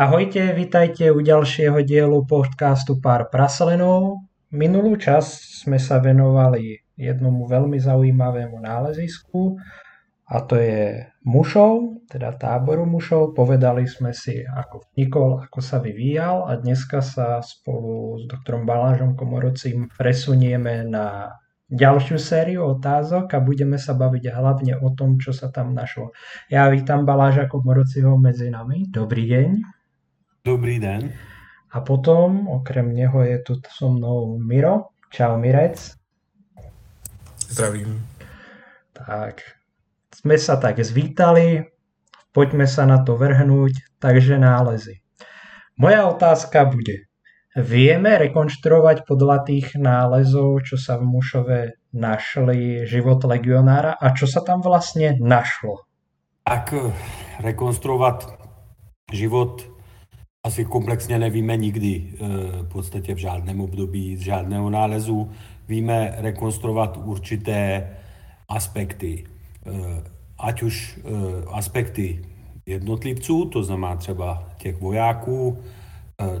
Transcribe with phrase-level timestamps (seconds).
[0.00, 4.24] Ahojte, vítajte u ďalšieho dielu podcastu Pár praselenov.
[4.48, 9.60] Minulú časť sme sa venovali jednomu veľmi zaujímavému nálezisku
[10.24, 13.36] a to je mušov, teda táboru mušov.
[13.36, 19.20] Povedali sme si, ako vnikol, ako sa vyvíjal a dneska sa spolu s doktorom Balážom
[19.20, 21.36] Komorocím presunieme na
[21.68, 26.16] ďalšiu sériu otázok a budeme sa baviť hlavne o tom, čo sa tam našlo.
[26.48, 28.88] Ja vítam Baláža Komorociho medzi nami.
[28.88, 29.79] Dobrý deň.
[30.44, 31.12] Dobrý den.
[31.72, 34.84] A potom, okrem něho je tu so mnou Miro.
[35.12, 35.92] Čau Mirec.
[37.48, 38.06] Zdravím.
[38.92, 39.42] Tak,
[40.14, 41.66] sme sa tak zvítali,
[42.32, 45.02] poďme sa na to vrhnúť, takže nálezy.
[45.76, 47.10] Moja otázka bude,
[47.56, 51.58] vieme rekonštruovať podľa tých nálezov, čo sa v Mušove
[51.96, 55.84] našli život legionára a čo sa tam vlastne našlo?
[56.46, 56.70] Tak
[57.42, 58.30] rekonstruovat
[59.10, 59.79] život
[60.44, 62.16] asi komplexně nevíme nikdy, eh,
[62.62, 65.30] v podstatě v žádném období, z žádného nálezu.
[65.68, 67.90] Víme rekonstruovat určité
[68.48, 69.24] aspekty,
[69.66, 70.02] eh,
[70.38, 71.08] ať už eh,
[71.52, 72.22] aspekty
[72.66, 75.58] jednotlivců, to znamená třeba těch vojáků,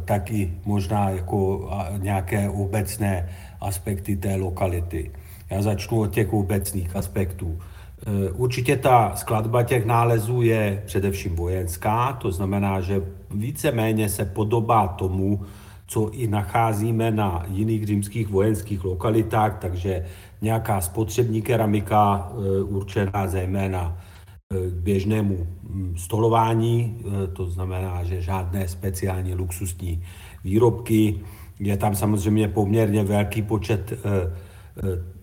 [0.04, 3.28] tak i možná jako nějaké obecné
[3.60, 5.10] aspekty té lokality.
[5.50, 7.58] Já začnu od těch obecných aspektů.
[8.06, 14.88] Eh, určitě ta skladba těch nálezů je především vojenská, to znamená, že víceméně se podobá
[14.88, 15.40] tomu,
[15.86, 20.06] co i nacházíme na jiných římských vojenských lokalitách, takže
[20.42, 28.68] nějaká spotřební keramika eh, určená zejména eh, k běžnému hm, stolování, to znamená, že žádné
[28.68, 30.02] speciální luxusní
[30.44, 31.20] výrobky.
[31.58, 33.92] Je tam samozřejmě poměrně velký počet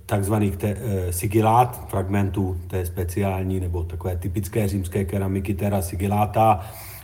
[0.07, 6.59] takzvaných te, e, sigilát, fragmentů té speciální nebo takové typické římské keramiky, teda sigiláta,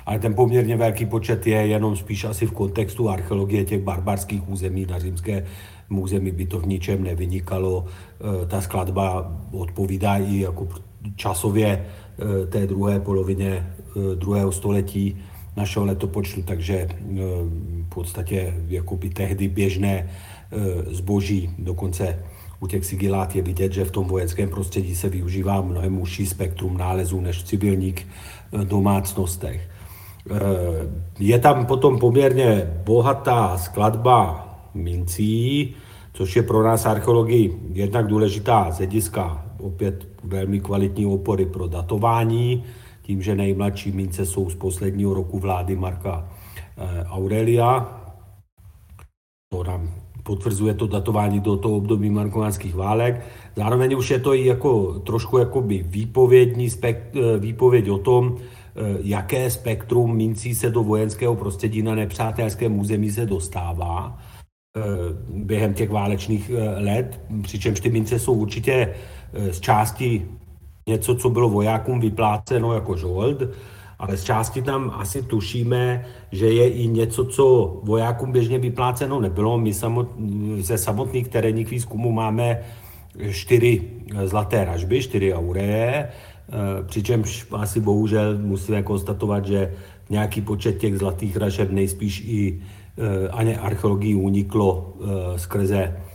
[0.05, 4.85] ale ten poměrně velký počet je jenom spíš asi v kontextu archeologie těch barbarských území
[4.85, 5.45] na římské
[5.89, 7.85] území by to v ničem nevynikalo.
[7.85, 10.67] E, ta skladba odpovídá i jako
[11.15, 13.67] časově e, té druhé polovině
[14.15, 15.17] druhého století
[15.57, 16.89] našeho letopočtu, takže
[17.85, 20.09] v podstatě jako by tehdy běžné
[20.89, 22.19] zboží, dokonce
[22.63, 26.77] u těch sigilát je vidět, že v tom vojenském prostředí se využívá mnohem užší spektrum
[26.77, 29.69] nálezů než v civilních eh, domácnostech.
[30.31, 30.39] Eh,
[31.19, 35.75] je tam potom poměrně bohatá skladba mincí,
[36.13, 42.63] což je pro nás archeologii jednak důležitá z hlediska opět velmi kvalitní opory pro datování,
[43.01, 46.29] tím, že nejmladší mince jsou z posledního roku vlády Marka
[46.77, 47.99] eh, Aurelia.
[49.51, 53.25] To nám potvrzuje to datování do toho období markovánských válek.
[53.55, 58.97] Zároveň už je to i jako trošku jakoby výpovědní spek, eh, výpověď o tom, eh,
[59.03, 64.17] jaké spektrum mincí se do vojenského prostředí na nepřátelském území se dostává
[64.75, 64.81] eh,
[65.29, 68.93] během těch válečných let, přičemž ty mince jsou určitě
[69.51, 70.25] z části
[70.89, 73.43] něco, co bylo vojákům vypláceno jako žold,
[74.03, 77.45] ale z části tam asi tušíme, že je i něco, co
[77.83, 79.57] vojákům běžně vypláceno nebylo.
[79.57, 80.07] My samot,
[80.59, 82.59] ze samotných terénních výzkumů máme
[83.31, 83.81] čtyři
[84.25, 89.73] zlaté ražby, čtyři aureje, eh, přičemž asi bohužel musíme konstatovat, že
[90.09, 96.12] nějaký počet těch zlatých ražeb nejspíš i eh, ani archeologii uniklo eh, skrze Eh,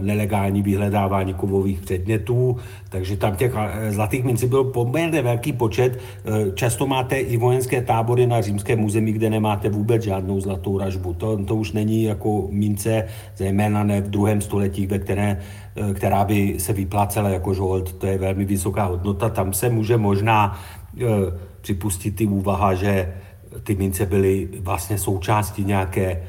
[0.00, 2.56] nelegální vyhledávání kovových předmětů,
[2.88, 5.98] takže tam těch eh, zlatých mincí byl poměrně velký počet.
[5.98, 11.14] Eh, často máte i vojenské tábory na římském území, kde nemáte vůbec žádnou zlatou ražbu.
[11.14, 13.04] To, to už není jako mince,
[13.36, 15.40] zejména ne v druhém století, ve které,
[15.94, 17.92] která by se vyplácela jako žolt.
[17.92, 19.28] To je velmi vysoká hodnota.
[19.28, 20.58] Tam se může možná
[21.60, 23.14] připustit ty úvaha, že
[23.62, 26.22] ty mince byly vlastně součástí nějaké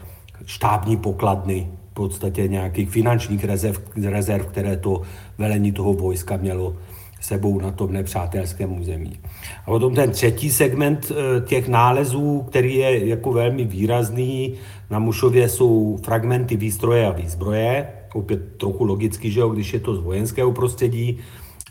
[0.46, 5.02] štábní pokladny podstatě nějakých finančních rezerv, rezerv, které to
[5.38, 6.76] velení toho vojska mělo
[7.22, 9.20] sebou na tom nepřátelském území.
[9.66, 14.54] A potom ten třetí segment eh, těch nálezů, který je jako velmi výrazný,
[14.90, 19.96] na Mušově jsou fragmenty výstroje a výzbroje, opět trochu logicky, že jo, když je to
[19.96, 21.18] z vojenského prostředí,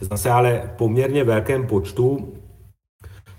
[0.01, 2.33] zase ale v poměrně velkém počtu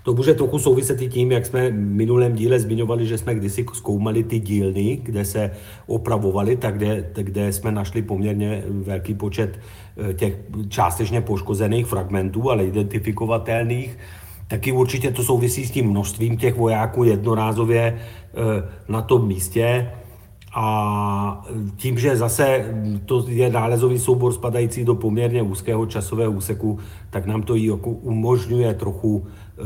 [0.06, 3.66] to může trochu souviset i tím, jak jsme v minulém díle zmiňovali, že jsme kdysi
[3.72, 5.50] zkoumali ty dílny, kde se
[5.86, 9.58] opravovaly, tak kde, kde jsme našli poměrně velký počet
[10.10, 10.38] eh, těch
[10.68, 13.98] částečně poškozených fragmentů, ale identifikovatelných.
[14.48, 18.38] Taky určitě to souvisí s tím množstvím těch vojáků jednorázově eh,
[18.88, 19.90] na tom místě.
[20.58, 21.44] A
[21.76, 22.74] tím, že zase
[23.04, 26.78] to je nálezový soubor spadající do poměrně úzkého časového úseku,
[27.10, 29.62] tak nám to jako umožňuje trochu eh,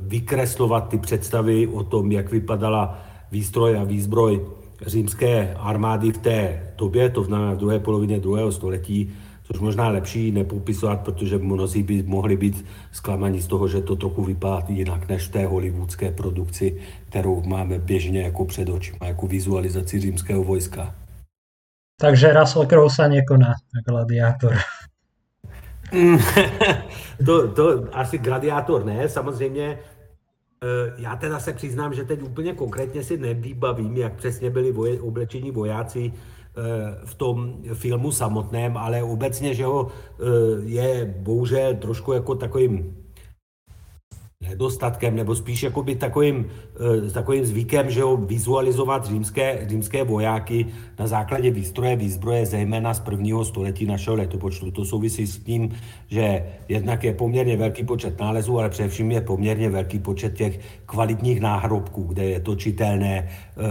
[0.00, 2.98] vykreslovat ty představy o tom, jak vypadala
[3.32, 4.40] výstroj a výzbroj
[4.86, 9.12] římské armády v té době, to znamená v druhé polovině druhého století,
[9.52, 14.24] což možná lepší nepopisovat, protože mnozí by mohli být zklamaní z toho, že to trochu
[14.24, 20.44] vypadá jinak než té hollywoodské produkci, kterou máme běžně jako před očima, jako vizualizaci římského
[20.44, 20.94] vojska.
[22.00, 23.54] Takže Russell Crowe se nekoná
[23.88, 24.56] gladiátor.
[27.26, 29.78] to, to asi gladiátor ne, samozřejmě
[30.62, 35.00] eh, já teda se přiznám, že teď úplně konkrétně si nevybavím, jak přesně byli voje,
[35.00, 36.12] oblečení vojáci
[37.04, 40.24] v tom filmu samotném, ale obecně, že ho eh,
[40.64, 42.99] je bohužel trošku jako takovým
[44.48, 46.36] nedostatkem, nebo spíš jakoby takovým,
[47.04, 50.66] uh, takovým zvykem, že ho vizualizovat římské, římské vojáky
[50.98, 54.70] na základě výstroje, výzbroje, zejména z prvního století našeho letopočtu.
[54.70, 55.70] To souvisí s tím,
[56.08, 61.40] že jednak je poměrně velký počet nálezů, ale především je poměrně velký počet těch kvalitních
[61.40, 63.64] náhrobků, kde je to čitelné uh,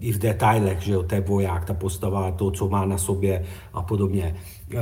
[0.00, 3.82] i v detailech, že jo, ten voják, ta postava, to, co má na sobě a
[3.82, 4.34] podobně.
[4.76, 4.80] Eh,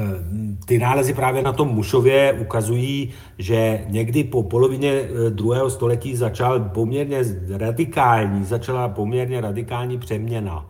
[0.67, 6.61] ty nálezy právě na tom Mušově ukazují, že někdy po polovině eh, druhého století začal
[6.61, 10.67] poměrně radikální, začala poměrně radikální přeměna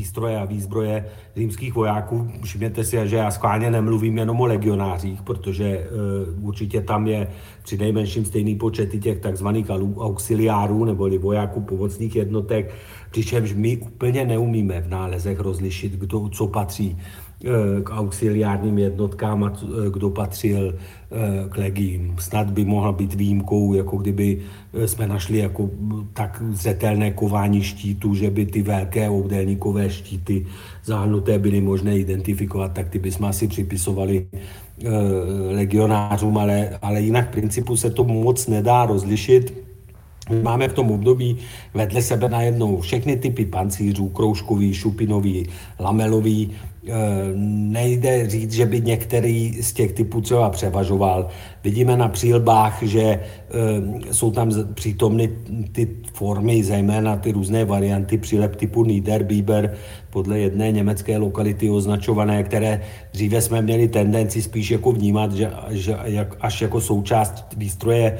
[0.00, 1.06] výstroje a výzbroje
[1.36, 2.30] římských vojáků.
[2.44, 5.88] Všimněte si, že já schválně nemluvím jenom o legionářích, protože
[6.38, 7.28] uh, určitě tam je
[7.62, 12.74] při nejmenším stejný počet i těch takzvaných auxiliárů neboli vojáků pomocných jednotek,
[13.10, 16.98] přičemž my úplně neumíme v nálezech rozlišit, kdo co patří
[17.82, 22.16] k auxiliárním jednotkám a eh, kdo patřil eh, k legím.
[22.18, 24.38] Snad by mohla být výjimkou, jako kdyby
[24.86, 25.70] jsme našli jako
[26.12, 30.46] tak zřetelné kování štítů, že by ty velké obdélníkové štíty
[30.84, 34.26] zahrnuté byly možné identifikovat, tak ty bychom asi připisovali
[35.50, 39.65] legionářům, ale, ale jinak v principu se to moc nedá rozlišit.
[40.42, 41.36] Máme v tom období
[41.74, 45.48] vedle sebe najednou všechny typy pancířů, kroužkový, šupinový,
[45.80, 46.50] lamelový,
[46.88, 51.28] Eh, nejde říct, že by některý z těch typů třeba převažoval.
[51.64, 53.22] Vidíme na přílbách, že eh,
[54.12, 55.30] jsou tam přítomny
[55.72, 59.74] ty formy, zejména ty různé varianty přílep typu Niederbiber,
[60.10, 62.80] podle jedné německé lokality označované, které
[63.12, 68.18] dříve jsme měli tendenci spíš jako vnímat, že, že jak, až jako součást výstroje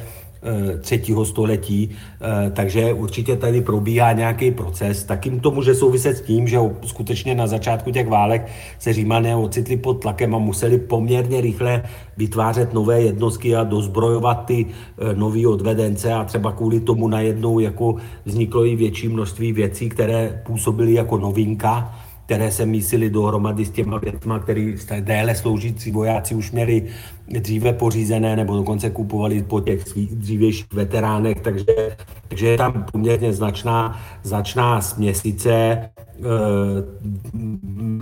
[0.81, 5.05] třetího století, eh, takže určitě tady probíhá nějaký proces.
[5.05, 8.49] Takým to může souviset s tím, že skutečně na začátku těch válek
[8.79, 11.83] se Římané ocitli pod tlakem a museli poměrně rychle
[12.17, 17.97] vytvářet nové jednotky a dozbrojovat ty eh, nový odvedence a třeba kvůli tomu najednou jako
[18.25, 21.95] vzniklo i větší množství věcí, které působily jako novinka
[22.27, 26.83] které se mísily dohromady s těma věcma, který déle sloužící vojáci už měli
[27.29, 31.97] dříve pořízené nebo dokonce kupovali po těch svých dřívějších veteránech, takže,
[32.29, 36.23] takže je tam poměrně značná, značná směsice, eh,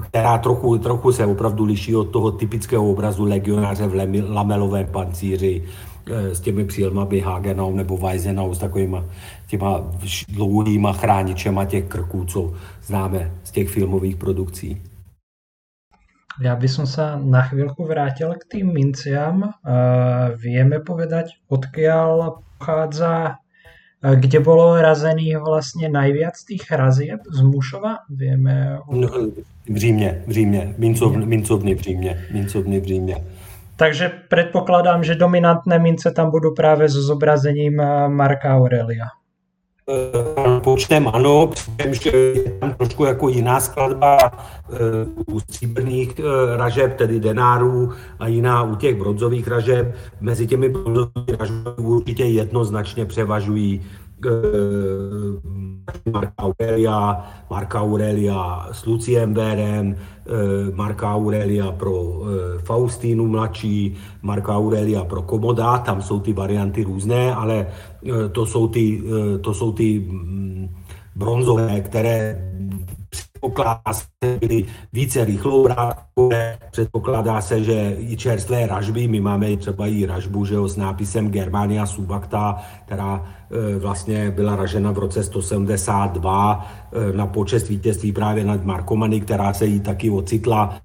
[0.03, 3.95] která trochu, trochu se opravdu liší od toho typického obrazu legionáře v
[4.29, 5.63] lamelovém pancíři
[6.09, 8.99] s těmi přílmami Hagenou nebo Weisenau, s takovými
[9.47, 9.85] těma
[10.29, 14.83] dlouhýma chráničema těch krků, co známe z těch filmových produkcí.
[16.43, 19.55] Ja by som sa na chvíľku vrátil k tým minciam.
[20.35, 23.39] Vieme povedať, odkiaľ pochádza,
[24.03, 28.03] kde bolo razených vlastne najviac tých razieb z Mušova?
[28.11, 28.83] Vieme...
[28.91, 29.09] No,
[29.71, 33.17] v Římě, v Římě, mincovny, mincovny v Římě, mincovny v Římě.
[33.77, 37.75] Takže predpokladám, že dominantné mince tam budú práve so zobrazením
[38.09, 39.11] Marka Aurelia.
[39.91, 41.51] Eh, počtem ano,
[41.91, 44.77] že je tam trošku jako jiná skladba eh,
[45.27, 46.23] u stříbrných eh,
[46.57, 49.97] ražeb, tedy denárů a jiná u těch bronzových ražeb.
[50.21, 53.83] Mezi těmi bronzovými ražeby určitě jednoznačně převažují
[56.13, 59.97] Marka Aurelia, Marka Aurelia s Luciem Berem,
[60.75, 62.23] Marka Aurelia pro
[62.65, 67.67] Faustínu mladší, Marka Aurelia pro Komoda, tam jsou ty varianty různé, ale
[68.33, 69.03] to jsou ty,
[69.41, 70.69] to jsou ty mm,
[71.17, 72.51] bronzové, které
[73.15, 80.07] předpokládá se byly více rychlourátkové, předpokládá se, že i čerstvé ražby, my máme třeba i
[80.07, 83.25] ražbu že jo, s nápisem Germania Subacta, která
[83.75, 89.53] e, vlastně byla ražena v roce 172 e, na počest vítězství právě nad Markomany, která
[89.53, 90.81] se jí taky ocitla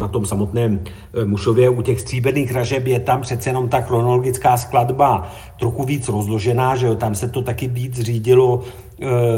[0.00, 0.80] na tom samotném
[1.14, 1.70] e, Mušově.
[1.70, 6.86] U těch stříbených ražeb je tam přece jenom ta chronologická skladba trochu víc rozložená, že
[6.86, 8.62] jo, tam se to taky víc řídilo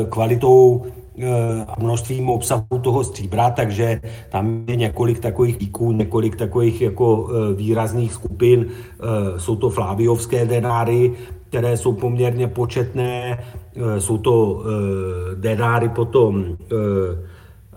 [0.09, 0.87] kvalitou
[1.67, 8.13] a množstvím obsahu toho stříbra, takže tam je několik takových díků, několik takových jako výrazných
[8.13, 8.67] skupin.
[9.37, 11.13] Jsou to fláviovské denáry,
[11.49, 13.45] které jsou poměrně početné,
[13.99, 14.65] jsou to
[15.35, 16.57] denáry potom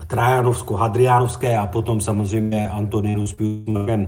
[0.08, 4.08] Trajanovsko-Hadriánovské a potom samozřejmě Antoninus Piusem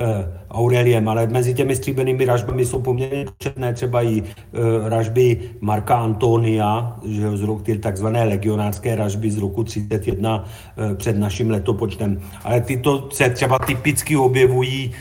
[0.00, 5.96] Eh, Aureliem, ale mezi těmi stříbenými ražbami jsou poměrně početné třeba i eh, ražby Marka
[5.96, 12.20] Antonia, že z roku, ty takzvané legionářské ražby z roku 31 eh, před naším letopočtem.
[12.44, 14.92] Ale tyto se třeba typicky objevují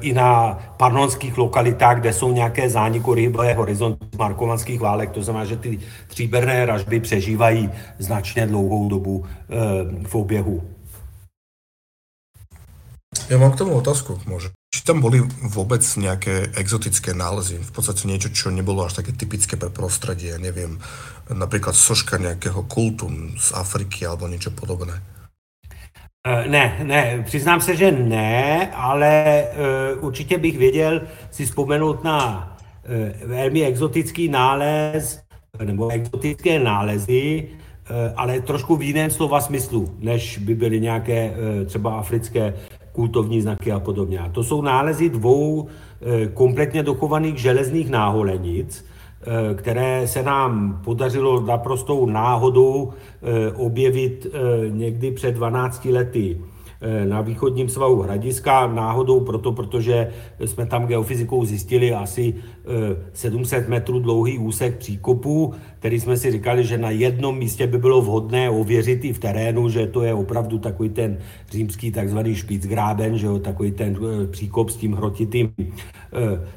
[0.00, 5.10] i na panonských lokalitách, kde jsou nějaké zánikorybové horizonty markovanských válek.
[5.10, 9.24] To znamená, že ty tříberné ražby přežívají značně dlouhou dobu
[10.06, 10.62] v oběhu.
[13.30, 14.50] Ja mám k tomu otázku, môže.
[14.74, 17.62] Či tam boli vôbec nejaké exotické nálezy?
[17.62, 20.82] V podstate niečo, čo nebolo až také typické pre prostredie, ja neviem,
[21.30, 23.06] napríklad soška nejakého kultu
[23.38, 24.98] z Afriky alebo niečo podobné?
[26.26, 29.44] E, ne, ne, přiznám se, že ne, ale
[29.98, 31.00] uh, určitě bych věděl
[31.30, 32.50] si vzpomenout na
[33.22, 35.24] uh, velmi exotický nález
[35.64, 37.48] nebo exotické nálezy,
[38.16, 41.34] ale trošku v jiném slova smyslu, než by byly nějaké
[41.66, 42.54] třeba africké
[42.94, 44.18] kultovní znaky a podobně.
[44.18, 48.93] A to jsou nálezy dvou eh, kompletně dochovaných železných náholenic, eh,
[49.54, 54.26] které se nám podařilo naprostou náhodou eh, objevit
[54.68, 56.40] někdy před 12 lety.
[56.40, 56.53] Eh,
[57.04, 60.10] na východním svahu Hradiska, náhodou proto, protože
[60.44, 62.34] jsme tam geofyzikou zjistili asi
[63.12, 67.78] 700 eh, metrů dlouhý úsek příkopu, který jsme si říkali, že na jednom místě by
[67.78, 71.18] bylo vhodné ověřit i v terénu, že to je opravdu takový ten
[71.50, 75.54] římský takzvaný špicgráben, že jo, takový ten eh, příkop s tím hrotitým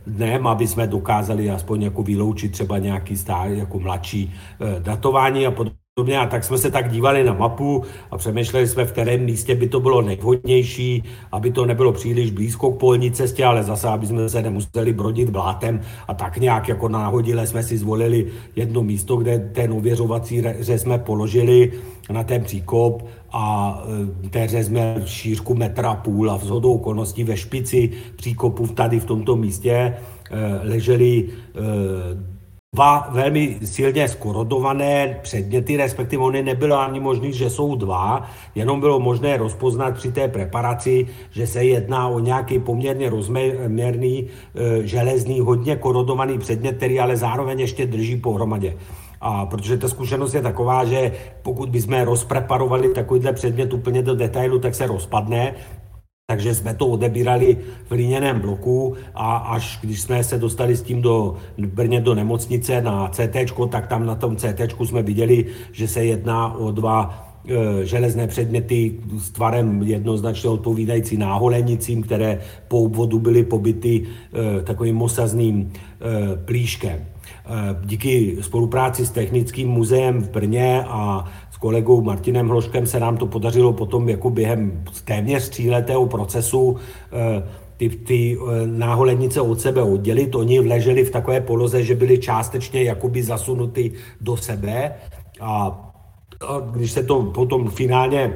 [0.08, 4.34] dnem, aby jsme dokázali aspoň jako vyloučit třeba nějaký stár, jako mladší
[4.80, 5.87] datování a podobně.
[5.98, 9.68] A tak jsme se tak dívali na mapu a přemýšleli jsme, v kterém místě by
[9.68, 14.30] to bylo nejvhodnější, aby to nebylo příliš blízko k polní cestě, ale zase, aby jsme
[14.30, 19.40] se nemuseli brodit blátem a tak nějak jako náhodile jsme si zvolili jedno místo, kde
[19.40, 21.72] ten ověřovací řez jsme položili
[22.10, 23.84] na ten příkop a
[24.30, 29.72] té měl šířku metra půl a vzhodou okolností ve špici příkopu tady v tomto místě
[29.74, 29.94] e,
[30.64, 32.37] leželi e,
[32.76, 39.00] dva velmi silně skorodované předměty, respektive oni nebylo ani možný, že jsou dva, jenom bylo
[39.00, 45.76] možné rozpoznat při té preparaci, že se jedná o nějaký poměrně rozměrný e, železný, hodně
[45.76, 48.78] korodovaný předmět, který ale zároveň ještě drží pohromadě.
[49.22, 54.60] A protože ta zkušenost je taková, že pokud bychom rozpreparovali takovýhle předmět úplně do detailu,
[54.60, 55.56] tak se rozpadne,
[56.30, 57.58] takže jsme to odebírali
[57.90, 62.82] v líněném bloku a až když jsme se dostali s tím do Brně do nemocnice
[62.82, 63.36] na CT,
[63.70, 69.00] tak tam na tom CT jsme viděli, že se jedná o dva e, železné předměty
[69.18, 77.00] s tvarem jednoznačně odpovídající náholenicím, které po obvodu byly pobyty e, takovým mosazným e, plíškem.
[77.84, 83.26] Díky spolupráci s Technickým muzeem v Brně a s kolegou Martinem Hloškem se nám to
[83.26, 86.76] podařilo potom jako během téměř tříletého procesu
[87.12, 87.44] eh,
[87.78, 90.36] ty, ty eh, náholenice od sebe oddělit.
[90.36, 94.94] Oni leželi v takové poloze, že byly částečně jakoby zasunuty do sebe
[95.42, 95.84] a
[96.72, 98.34] když se to potom finálně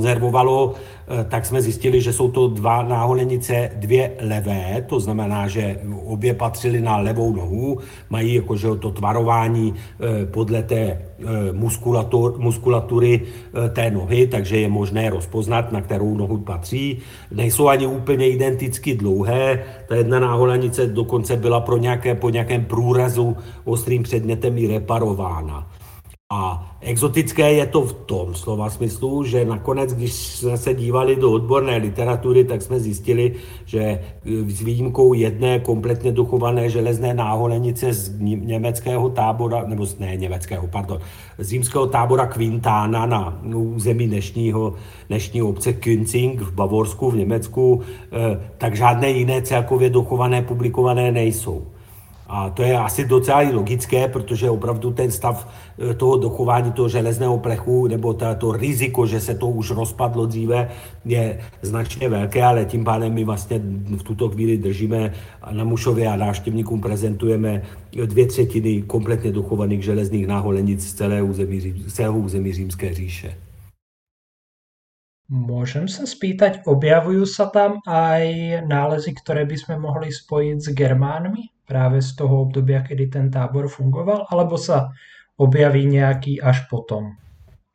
[0.00, 5.76] konzervovalo, eh, tak jsme zjistili, že jsou to dva náholenice, dvě levé, to znamená, že
[6.08, 7.78] obě patřily na levou nohu,
[8.10, 13.28] mají jakože to tvarování eh, podle té eh, muskulatur, muskulatury
[13.76, 17.04] té nohy, takže je možné rozpoznat, na kterou nohu patří.
[17.28, 23.36] Nejsou ani úplně identicky dlouhé, ta jedna náholenice dokonce byla pro nějaké, po nějakém průrazu
[23.64, 25.68] ostrým předmětem i reparována.
[26.32, 31.32] A exotické je to v tom slova smyslu, že nakonec, když jsme se dívali do
[31.32, 33.34] odborné literatury, tak jsme zjistili,
[33.64, 34.00] že e,
[34.48, 40.98] s výjimkou jedné kompletně dochované železné náholenice z německého tábora, nebo ne německého, pardon,
[41.38, 44.74] z římského tábora Quintána na území dnešního,
[45.08, 47.82] dnešního obce Künzing v Bavorsku, v Německu,
[48.12, 51.66] e, tak žádné jiné celkově dochované publikované nejsou.
[52.32, 55.48] A to je asi docela logické, protože opravdu ten stav
[55.90, 60.70] e, toho dochování toho železného plechu nebo to riziko, že se to už rozpadlo dříve,
[61.04, 63.60] je značně velké, ale tím pádem my vlastně
[63.96, 65.12] v tuto chvíli držíme
[65.50, 67.62] na Mušově a návštěvníkům prezentujeme
[68.04, 73.49] dvě třetiny kompletně dochovaných železných náholenic z celého území, celého území Římské říše.
[75.30, 78.22] Môžem sa spýtať, objavujú sa tam aj
[78.66, 81.60] nálezy, ktoré by sme mohli spojiť s Germánmi?
[81.70, 84.90] práve z toho obdobia, kedy ten tábor fungoval, alebo sa
[85.38, 87.14] objaví nejaký až potom,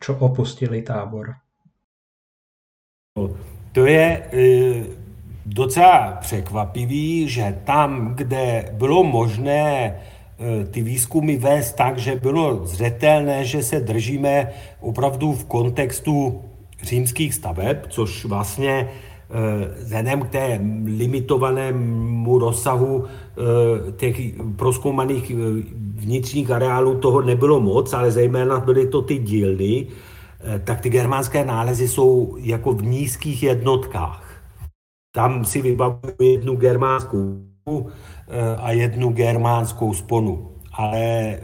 [0.03, 1.39] čo opustili tábor?
[3.71, 4.19] To je e,
[5.47, 13.45] docela překvapivý, že tam, kde bylo možné e, ty výzkumy vést tak, že bylo zřetelné,
[13.45, 16.43] že se držíme opravdu v kontextu
[16.85, 18.89] římských staveb, což vlastně e,
[19.83, 23.05] vzhledem k té limitovanému rozsahu
[23.97, 24.17] těch
[24.55, 25.31] proskoumaných
[25.95, 29.87] vnitřních areálů toho nebylo moc, ale zejména byly to ty dílny,
[30.63, 34.25] tak ty germánské nálezy jsou jako v nízkých jednotkách.
[35.15, 40.51] Tam si vybavuju jednu germánskou eh, a jednu germánskou sponu.
[40.73, 41.39] Ale eh,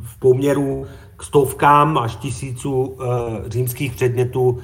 [0.00, 0.86] v poměru
[1.18, 4.58] k stovkám až tisíců eh, římských předmětů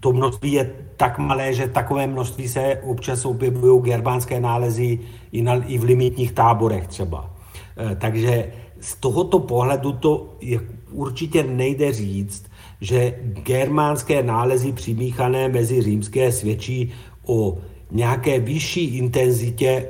[0.00, 4.98] to množství je tak malé, že takové množství se občas objevují germánské nálezy
[5.32, 7.30] i, na, i v limitních táborech třeba.
[7.98, 12.44] Takže z tohoto pohledu to je, určitě nejde říct,
[12.80, 16.92] že germánské nálezy přimíchané mezi římské svědčí
[17.26, 17.58] o
[17.90, 19.88] nějaké vyšší intenzitě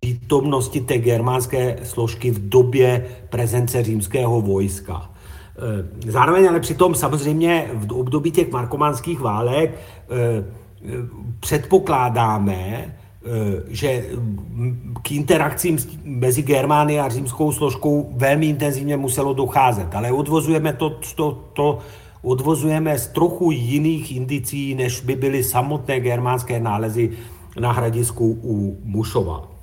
[0.00, 5.10] přítomnosti té germánské složky v době prezence římského vojska.
[6.06, 10.44] E, zároveň ale přitom samozřejmě v období těch markománských válek e, e,
[11.40, 12.94] předpokládáme,
[13.68, 14.04] že
[15.02, 19.94] k interakcím mezi Germány a římskou složkou velmi intenzivně muselo docházet.
[19.94, 21.78] Ale odvozujeme to, to, to
[22.22, 27.10] odvozujeme z trochu jiných indicí, než by byly samotné germánské nálezy
[27.60, 29.57] na hradisku u Mušova.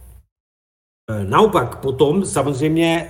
[1.11, 3.09] E, naopak potom samozřejmě,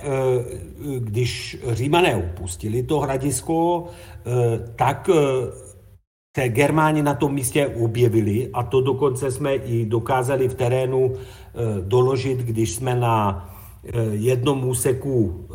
[0.98, 5.10] když Římané opustili to hradisko, e, tak
[6.36, 11.14] se Germáni na tom místě objevili a to dokonce jsme i dokázali v terénu
[11.80, 13.48] doložit, když jsme na
[14.12, 15.48] jednom úseku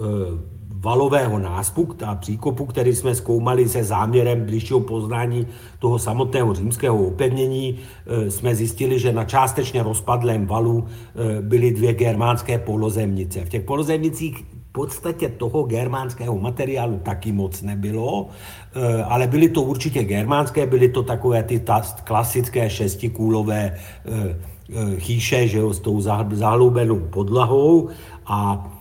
[0.82, 5.48] valového náspu a příkopu, který jsme zkoumali se záměrem blížšího poznání
[5.80, 11.94] toho samotného římského opevnění, e, jsme zjistili, že na částečně rozpadlém valu e, byly dvě
[11.94, 13.46] germánské polozemnice.
[13.46, 18.30] V těch polozemnicích v podstatě toho germánského materiálu taky moc nebylo,
[18.74, 21.62] e, ale byly to určitě germánské, byly to takové ty
[22.04, 23.78] klasické šestikůlové
[24.98, 27.90] chýše, že jo, s tou zahloubenou podlahou
[28.26, 28.72] a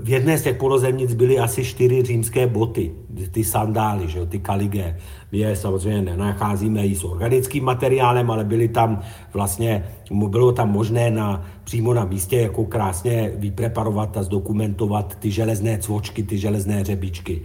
[0.00, 2.92] v jedné z těch polozemnic byly asi čtyři římské boty,
[3.30, 4.96] ty sandály, že jo, ty kaligé.
[5.32, 9.02] My je samozřejmě nenacházíme i s organickým materiálem, ale byly tam
[9.32, 15.78] vlastně, bylo tam možné na, přímo na místě jako krásně vypreparovat a zdokumentovat ty železné
[15.78, 17.42] cvočky, ty železné řebičky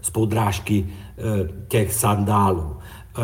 [0.00, 1.22] z eh, podrážky eh,
[1.68, 2.76] těch sandálů.
[3.18, 3.22] Eh,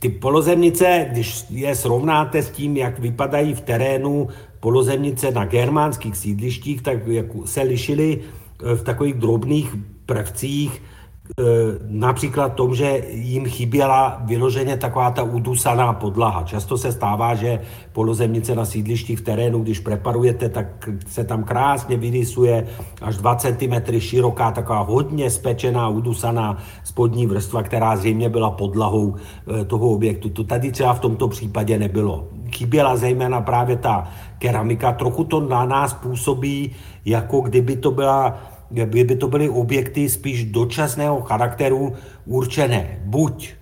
[0.00, 4.28] ty polozemnice, když je srovnáte s tím, jak vypadají v terénu
[4.60, 6.98] polozemnice na germánských sídlištích, tak
[7.44, 10.82] se lišily eh, v takových drobných prvcích,
[11.28, 11.42] eh,
[11.88, 16.42] například tom, že jim chyběla vyloženě taková ta udusaná podlaha.
[16.42, 17.60] Často se stává, že
[17.92, 22.66] polozemnice na sídlištích v terénu, když preparujete, tak se tam krásně vyrysuje
[23.02, 29.64] až 2 cm široká, taková hodně spečená, udusaná spodní vrstva, která zřejmě byla podlahou eh,
[29.64, 30.28] toho objektu.
[30.28, 32.28] To tady třeba v tomto případě nebylo.
[32.56, 34.92] Chyběla zejména právě ta keramika.
[34.92, 38.38] Trochu to na nás působí, jako kdyby to byla
[38.70, 41.92] kdyby to byly objekty spíš dočasného charakteru
[42.26, 43.54] určené buď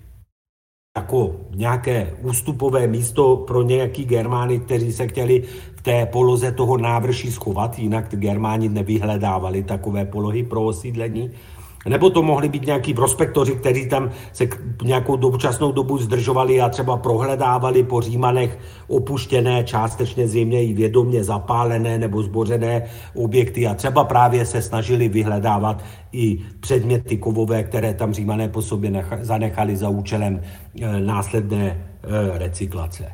[0.96, 5.42] jako nějaké ústupové místo pro nějaký Germány, kteří se chtěli
[5.76, 11.30] v té poloze toho návrší schovat, jinak Germáni nevyhledávali takové polohy pro osídlení,
[11.88, 14.48] nebo to mohli být nějaký prospektoři, kteří tam se
[14.84, 21.98] nějakou dočasnou dobu zdržovali a třeba prohledávali po Římanech opuštěné, částečně zřejmě i vědomě zapálené
[21.98, 22.82] nebo zbořené
[23.14, 29.04] objekty a třeba právě se snažili vyhledávat i předměty kovové, které tam Římané po sobě
[29.20, 30.40] zanechali za účelem
[30.80, 33.12] e, následné e, recyklace.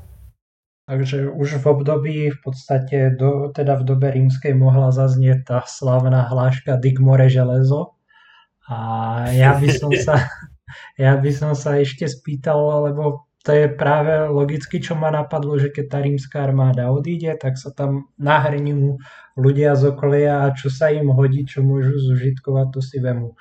[0.87, 6.23] Takže už v období v podstatě, do, teda v době rímské mohla zaznět ta slavná
[6.23, 7.87] hláška Digmore železo,
[8.73, 8.77] a
[9.29, 10.33] ja by som sa,
[10.97, 15.75] ja by som sa ešte spýtal, lebo to je práve logicky, čo ma napadlo, že
[15.75, 19.03] keď tá rímska armáda odíde, tak sa tam nahrňujú
[19.35, 23.35] ľudia z okolia a čo sa im hodí, čo môžu zužitkovať, to si vemu.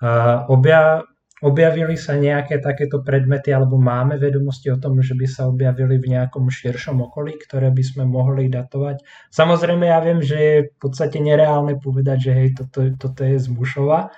[0.00, 1.04] Uh, obja,
[1.44, 6.16] objavili sa nejaké takéto predmety, alebo máme vedomosti o tom, že by sa objavili v
[6.16, 9.04] nejakom širšom okolí, ktoré by sme mohli datovať.
[9.28, 13.48] Samozrejme, ja viem, že je v podstate nereálne povedať, že hej, toto, toto je z
[13.52, 14.08] Mušova,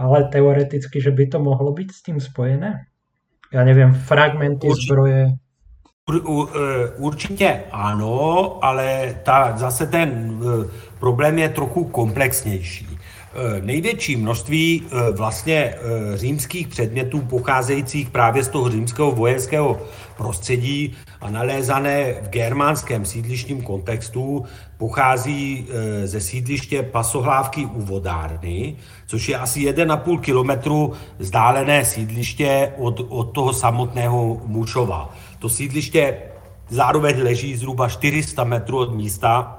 [0.00, 2.74] ale teoreticky, že by to mohlo být s tím spojené?
[3.52, 4.92] Já nevím, fragmenty Určitě.
[4.92, 5.26] zbroje.
[6.24, 10.68] Ur, e, určitě ano, ale ta, zase ten e,
[11.00, 12.86] problém je trochu komplexnější.
[13.34, 19.80] Eh, největší množství eh, vlastně eh, římských předmětů pocházejících právě z toho římského vojenského
[20.16, 24.44] prostředí a nalézané v germánském sídlištním kontextu
[24.78, 25.66] pochází
[26.04, 33.52] ze sídliště Pasohlávky u vodárny, což je asi 1,5 kilometru vzdálené sídliště od, od toho
[33.52, 35.14] samotného Mušova.
[35.38, 36.18] To sídliště
[36.68, 39.56] zároveň leží zhruba 400 metrů od místa,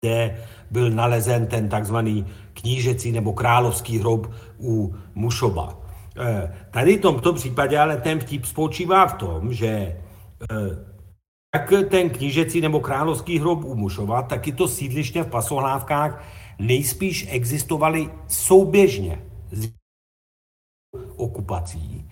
[0.00, 0.36] kde
[0.70, 2.26] byl nalezen ten takzvaný
[2.64, 5.76] knížecí nebo královský hrob u Mušoba.
[6.16, 10.00] Eh, tady v tomto případě ale ten vtip spočívá v tom, že
[11.54, 16.24] jak eh, ten knížecí nebo královský hrob u Mušova, tak i to sídliště v Pasohlávkách
[16.58, 19.20] nejspíš existovaly souběžně
[19.52, 19.68] s
[21.16, 22.08] okupací.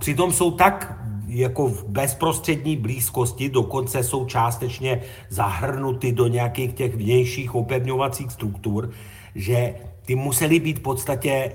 [0.00, 7.54] Přitom jsou tak jako v bezprostřední blízkosti, dokonce jsou částečně zahrnuty do nějakých těch vnějších
[7.54, 8.90] opevňovacích struktur,
[9.34, 9.74] že
[10.06, 11.52] ty museli být v podstatě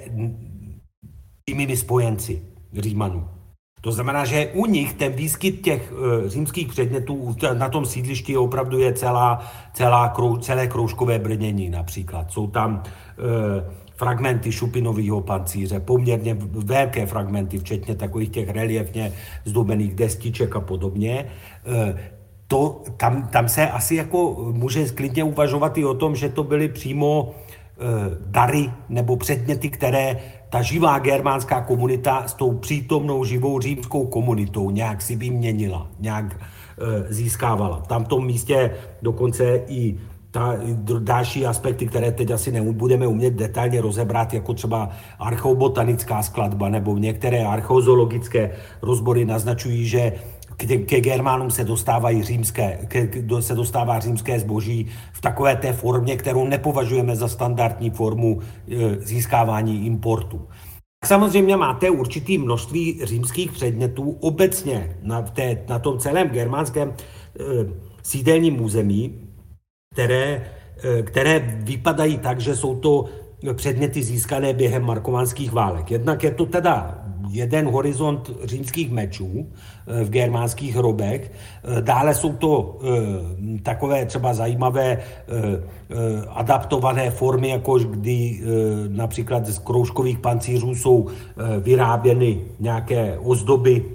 [1.45, 2.41] tými spojenci
[2.73, 3.27] Římanů.
[3.81, 8.79] To znamená, že u nich ten výskyt těch e, římských předmětů na tom sídlišti opravdu
[8.79, 9.41] je celá,
[9.73, 12.31] celá krou, celé kroužkové brnění například.
[12.31, 19.13] Jsou tam e, fragmenty šupinového pancíře, poměrně velké fragmenty, včetně takových těch reliefně
[19.45, 21.25] zdobených destiček a podobně.
[21.65, 21.97] E,
[22.47, 26.69] to, tam, tam se asi jako může klidně uvažovat i o tom, že to byly
[26.69, 27.35] přímo
[28.25, 30.17] dary nebo předměty, které
[30.49, 37.13] ta živá germánská komunita s tou přítomnou živou římskou komunitou nějak si vyměnila, nějak eh,
[37.13, 37.83] získávala.
[37.89, 39.97] V tom místě dokonce i
[40.31, 40.55] ta,
[40.99, 44.89] další aspekty, které teď asi nebudeme umět detailně rozebrat, jako třeba
[45.19, 50.13] archeobotanická skladba nebo některé archeozoologické rozbory naznačují, že
[50.67, 56.17] ke, ke Germánům se, dostávají římské, ke, se dostává římské zboží v takové té formě,
[56.17, 60.47] kterou nepovažujeme za standardní formu e, získávání importu.
[61.05, 66.93] Samozřejmě máte určitý množství římských předmětů obecně na, té, na tom celém germánském e,
[68.03, 69.27] sídelním území,
[69.93, 70.51] které,
[70.83, 73.05] e, které vypadají tak, že jsou to
[73.53, 75.91] předměty získané během markovanských válek.
[75.91, 77.00] Jednak je to teda
[77.31, 81.31] jeden horizont římských mečů eh, v germánských hrobech.
[81.31, 84.97] Eh, dále jsou to eh, takové třeba zajímavé
[86.29, 88.41] adaptované formy, jako kdy
[88.87, 91.07] například z kroužkových pancířů jsou
[91.59, 93.85] vyráběny nějaké ozdoby,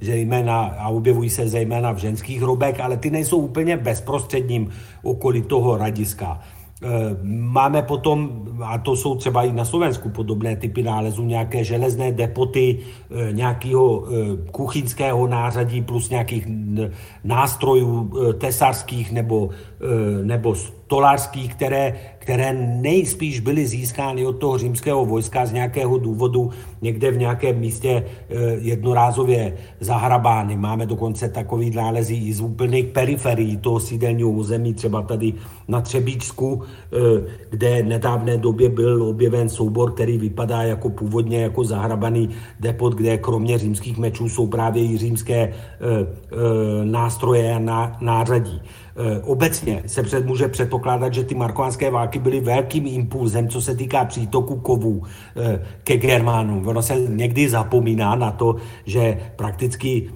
[0.00, 4.70] zejména, a objevují se zejména v ženských hrobech, ale ty nejsou úplně bezprostředním
[5.02, 6.40] okolí toho radiska.
[6.82, 12.12] Eh, máme potom, a to jsou třeba i na Slovensku podobné typy nálezů, nějaké železné
[12.12, 12.78] depoty,
[13.10, 16.46] eh, nějakého eh, kuchyňského nářadí plus nějakých
[17.24, 19.50] nástrojů tesarských nebo,
[20.22, 21.92] nebo stolářských, které,
[22.30, 26.50] které nejspíš byly získány od toho římského vojska z nějakého důvodu
[26.82, 30.56] někde v nějakém místě eh, jednorázově zahrabány.
[30.56, 35.34] Máme dokonce takový nálezy i z úplných periferií toho sídelního území, třeba tady
[35.68, 36.96] na Třebíčsku, eh,
[37.50, 43.18] kde v nedávné době byl objeven soubor, který vypadá jako původně jako zahrabaný depot, kde
[43.18, 45.52] kromě římských mečů jsou právě i římské eh,
[46.84, 48.62] nástroje a nářadí.
[48.96, 53.76] Eh, obecně se před, může předpokládat, že ty markovánské války byly velkým impulzem, co se
[53.76, 55.02] týká přítoku kovů
[55.36, 56.68] eh, ke Germánům.
[56.68, 60.10] Ono se někdy zapomíná na to, že prakticky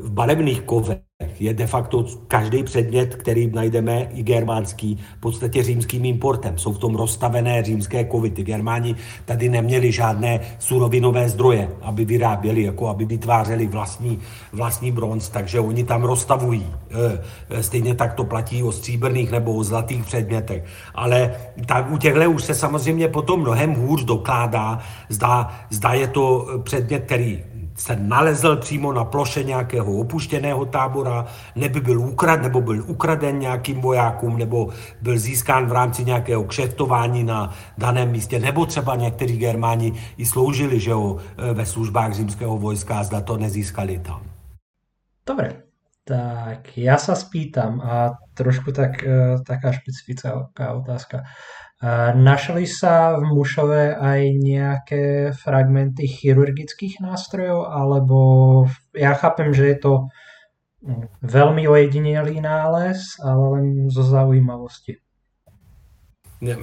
[0.00, 0.98] v barevných kovech
[1.40, 6.58] je de facto každý předmět, který najdeme, i germánský, v podstatě římským importem.
[6.58, 8.30] Jsou v tom rozstavené římské kovy.
[8.30, 14.18] Ty Germáni tady neměli žádné surovinové zdroje, aby vyráběli, jako aby vytvářeli vlastní,
[14.52, 16.66] vlastní bronz, takže oni tam rozstavují.
[16.90, 20.64] E, e, stejně tak to platí o stříbrných nebo o zlatých předmětech.
[20.94, 21.34] Ale
[21.66, 27.04] tak u těchto už se samozřejmě potom mnohem hůř dokládá, zda, zda je to předmět,
[27.04, 27.42] který
[27.78, 33.80] se nalezl přímo na ploše nějakého opuštěného tábora, neby byl ukrad, nebo byl ukraden nějakým
[33.80, 34.68] vojákům, nebo
[35.02, 40.80] byl získán v rámci nějakého kšeftování na daném místě, nebo třeba někteří Germáni i sloužili
[40.80, 41.16] že jo,
[41.52, 44.22] ve službách římského vojska a zda to nezískali tam.
[45.26, 45.68] Dobre,
[46.08, 51.28] tak ja sa spýtam a trošku tak, e, taká špecifická otázka.
[52.18, 58.18] Našli sa v Mušove aj nejaké fragmenty chirurgických nástrojov, alebo
[58.90, 59.92] ja chápem, že je to
[60.82, 64.98] hm, veľmi ojedinelý nález, ale len zo zaujímavosti.
[66.40, 66.56] Ne,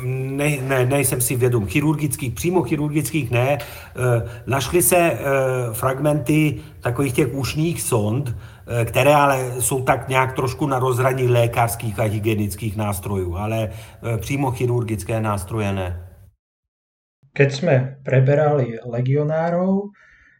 [0.62, 3.58] ne, nejsem si vědom chirurgických, přímo chirurgických ne.
[3.58, 3.60] E,
[4.48, 5.20] našly se e,
[5.74, 8.36] fragmenty takových těch ušních sond,
[8.86, 14.52] které ale jsou tak nějak trošku na rozhraní lékařských a hygienických nástrojů, ale e, přímo
[14.52, 16.06] chirurgické nástroje ne.
[17.36, 19.92] keď sme preberali legionárov,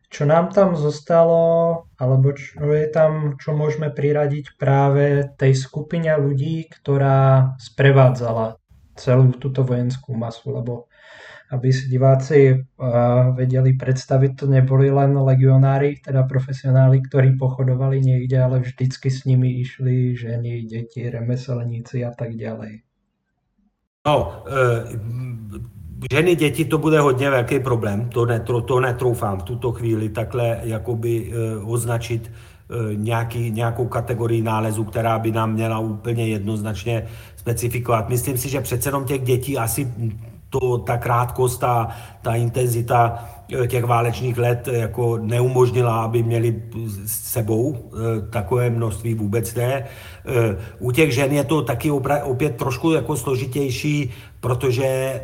[0.08, 6.72] čo nám tam zostalo, alebo čo je tam, čo môžeme priradiť práve tej skupine ľudí,
[6.72, 8.56] ktorá sprevádzala
[8.96, 10.88] celú túto vojenskú masu, lebo
[11.52, 12.58] aby si diváci uh,
[13.38, 19.62] vedeli predstaviť, to neboli len legionári, teda profesionáli, ktorí pochodovali niekde, ale vždycky s nimi
[19.62, 22.82] išli ženy, deti, remeselníci a tak ďalej.
[24.06, 24.86] No, e,
[26.12, 30.60] ženy, děti, to bude hodně velký problém, to, netro, to netroufám v tuto chvíli takhle
[30.64, 32.32] jakoby e, označit
[32.96, 37.06] nějaký, nějakou kategorii nálezu, která by nám měla úplně jednoznačně
[37.36, 38.10] specifikovat.
[38.10, 39.94] Myslím si, že přece jenom těch dětí asi
[40.60, 41.88] to, ta krátkost, ta,
[42.22, 43.26] ta intenzita
[43.68, 46.64] těch válečných let jako neumožnila, aby měli
[47.06, 47.92] s sebou
[48.30, 49.86] takové množství vůbec ne.
[50.80, 55.22] U těch žen je to taky opět trošku jako složitější, protože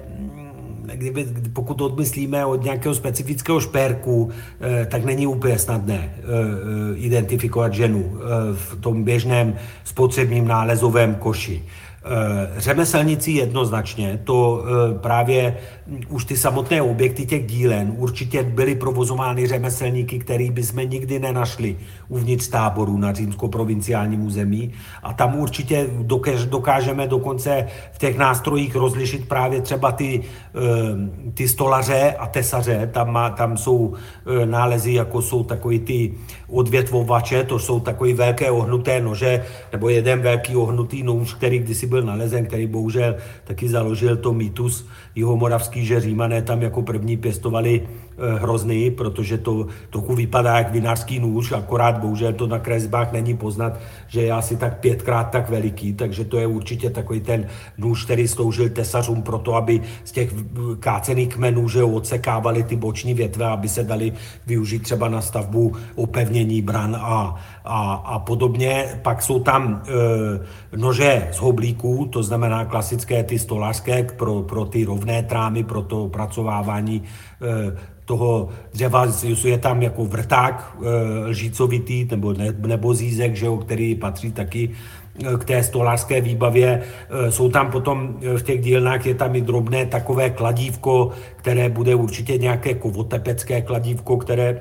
[0.96, 4.30] kdyby, pokud odmyslíme od nějakého specifického šperku,
[4.62, 8.18] eh, tak není úplně snadné eh, eh, identifikovat ženu
[8.54, 11.64] v tom běžném spotřebním nálezovém koši.
[12.58, 14.64] Řemeselnici jednoznačně, to
[15.02, 15.58] právě
[16.10, 21.78] už ty samotné objekty těch dílen určitě byly provozovány řemeslníky, který bychom nikdy nenašli
[22.10, 24.72] uvnitř táboru na římsko-provinciálním území.
[25.04, 25.88] A tam určitě
[26.50, 33.12] dokážeme dokonce v těch nástrojích rozlišit právě třeba ty, eh, ty stolaře a tesaře, tam,
[33.12, 36.14] má, tam jsou eh, nálezy, jako jsou takový ty
[36.48, 42.04] odvětvovače, to jsou takové velké ohnuté nože, nebo jeden velký ohnutý nůž, který kdysi byl
[42.04, 47.88] nalezen, který bohužel taky založil to mýtus jihomoravský, že Římané tam jako první pěstovali
[48.22, 53.38] Eh, hrozný, protože to trochu vypadá jak vinářský nůž, akorát bohužel to na kresbách není
[53.38, 57.48] poznat, že je asi tak pětkrát tak veliký, takže to je určitě takový ten
[57.78, 60.34] nůž, který sloužil tesařům pro to, aby z těch
[60.80, 64.14] kácených kmenů že odsekávali ty boční větve, aby se dali
[64.48, 69.00] využít třeba na stavbu opevnění bran a, a, a podobně.
[69.02, 74.86] Pak jsou tam e, nože z hoblíků, to znamená klasické ty stolářské pro, pro ty
[75.02, 77.02] rovné trámy, pro to opracovávání
[77.42, 79.08] e, toho dřeva
[79.44, 80.86] je tam jako vrták eh,
[81.32, 86.84] lžícovitý nebo, ne, nebo zízek, že jo, který patří taky eh, k té stolářské výbavě.
[86.84, 91.96] Eh, jsou tam potom v těch dílnách, je tam i drobné takové kladívko, které bude
[91.96, 94.60] určitě nějaké kovotepecké kladívko, které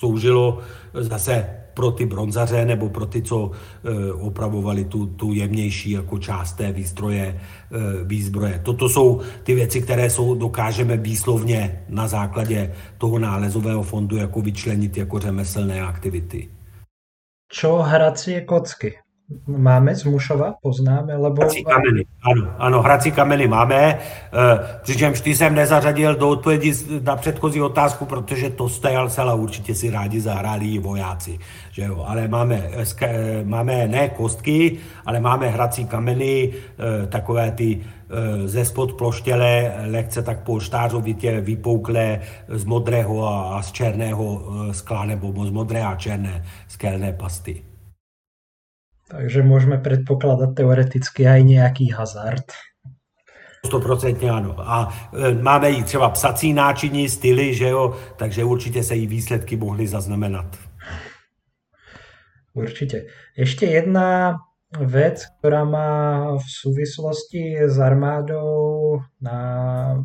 [0.00, 0.58] sloužilo
[0.94, 6.52] zase pro ty bronzaře nebo pro ty, co e, opravovali tu, tu jemnější jako část
[6.52, 7.38] té výstroje, e,
[8.04, 8.60] výzbroje.
[8.64, 14.96] Toto jsou ty věci, které jsou, dokážeme výslovně na základě toho nálezového fondu jako vyčlenit
[14.96, 16.48] jako řemeslné aktivity.
[17.52, 19.05] Čo hracie kocky?
[19.46, 21.42] Máme z Mušova, poznáme, lebo...
[21.42, 23.98] Hrací kameny, ano, ano, hrací kameny máme, e,
[24.82, 29.90] přičemž ty jsem nezařadil do odpovědi na předchozí otázku, protože to stajal celá určitě si
[29.90, 31.38] rádi zahráli vojáci,
[31.70, 36.52] že jo, ale máme, e, máme ne kostky, ale máme hrací kameny,
[37.02, 37.80] e, takové ty
[38.44, 45.50] ze spod ploštěle, lehce tak polštářovitě vypouklé z modrého a z černého skla nebo z
[45.50, 47.62] modré a černé skelné pasty.
[49.06, 52.50] Takže môžeme predpokladať teoreticky aj nejaký hazard.
[53.66, 54.54] 100% ano.
[54.58, 59.56] A e, máme i třeba psací náčiní, styly, že jo, takže určitě se i výsledky
[59.56, 60.46] mohly zaznamenat.
[62.56, 63.12] Určite.
[63.36, 64.40] Ešte jedna
[64.80, 65.92] vec, ktorá má
[66.40, 69.38] v súvislosti s armádou na,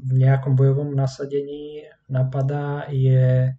[0.03, 3.55] v nejakom bojovom nasadení napadá, je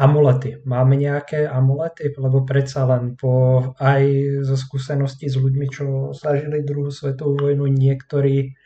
[0.00, 0.56] amulety.
[0.64, 4.02] Máme nejaké amulety, lebo predsa len po, aj
[4.48, 8.56] zo skúsenosti s ľuďmi, čo zažili druhú svetovú vojnu, niektorí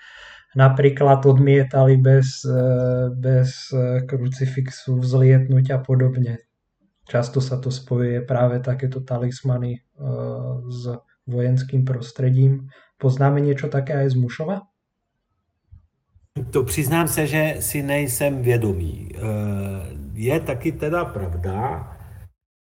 [0.55, 3.75] napríklad odmietali bez, e, bez
[4.07, 6.47] krucifixu vzlietnúť a podobne.
[7.11, 9.81] Často sa to spojuje práve takéto talismany e,
[10.71, 10.95] s
[11.27, 12.71] vojenským prostredím.
[12.97, 14.57] Poznáme niečo také aj z Mušova?
[16.51, 19.09] To přiznám se, že si nejsem vědomý.
[19.15, 19.21] Eh,
[20.15, 21.91] je taky teda pravda,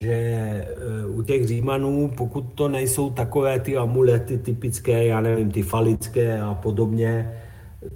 [0.04, 5.62] že eh, u těch Římanů, pokud to nejsou takové ty amulety typické, já nevím, ty
[5.62, 7.34] falické a podobně,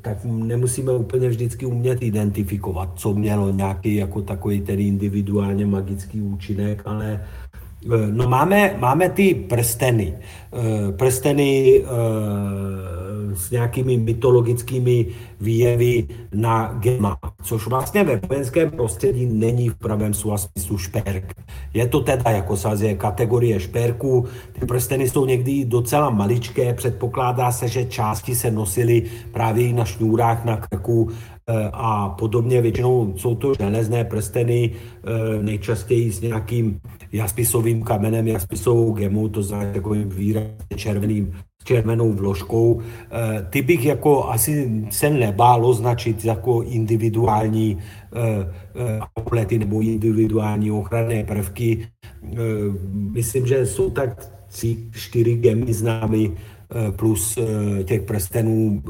[0.02, 6.82] tak nemusíme úplně vždycky umět identifikovat, co mělo nějaký jako takový ten individuálně magický účinek,
[6.86, 7.22] ale
[7.86, 10.18] Eh, no máme, máme ty prsteny.
[10.18, 11.84] Eh, prsteny
[13.36, 15.06] s nějakými mytologickými
[15.41, 21.34] výjevy na gemách, což vlastně ve vojenském prostředí není v pravém slova smyslu šperk.
[21.74, 24.26] Je to teda jako sazie kategorie šperků,
[24.60, 30.45] ty prsteny jsou někdy docela maličké, předpokládá se, že části se nosily právě na šňůrách
[30.45, 32.62] na krku eh, a podobně.
[32.62, 36.80] Většinou jsou to železné prsteny, eh, nejčastěji s nějakým
[37.12, 41.34] jaspisovým kamenem, jaspisovou gemou, to znamená takovým výrazně červeným
[41.65, 42.82] červenou vložkou.
[42.82, 51.23] Eh, ty bych jako asi se nebál označit jako individuální eh, amulety nebo individuální ochranné
[51.23, 51.88] prvky.
[52.23, 52.38] Eh,
[52.93, 56.32] myslím, že jsou tak tři, čtyři gemy známy,
[56.95, 57.39] plus
[57.84, 58.84] těch prstenů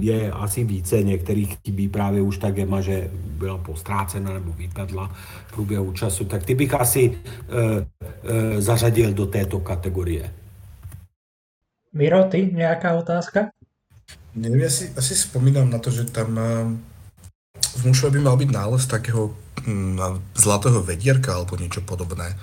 [0.00, 5.10] je asi více, některých chybí právě už ta gema, že byla postrácena nebo vypadla
[5.46, 7.12] v průběhu času, tak ty bych asi
[8.58, 10.30] zařadil do této kategorie.
[11.96, 13.48] Miro, ty nějaká otázka?
[14.36, 16.36] Neviem, ja si asi spomínam na to, že tam
[17.56, 19.32] v Mušove by mal byť nález takého
[19.64, 22.36] mm, zlatého vedierka alebo niečo podobné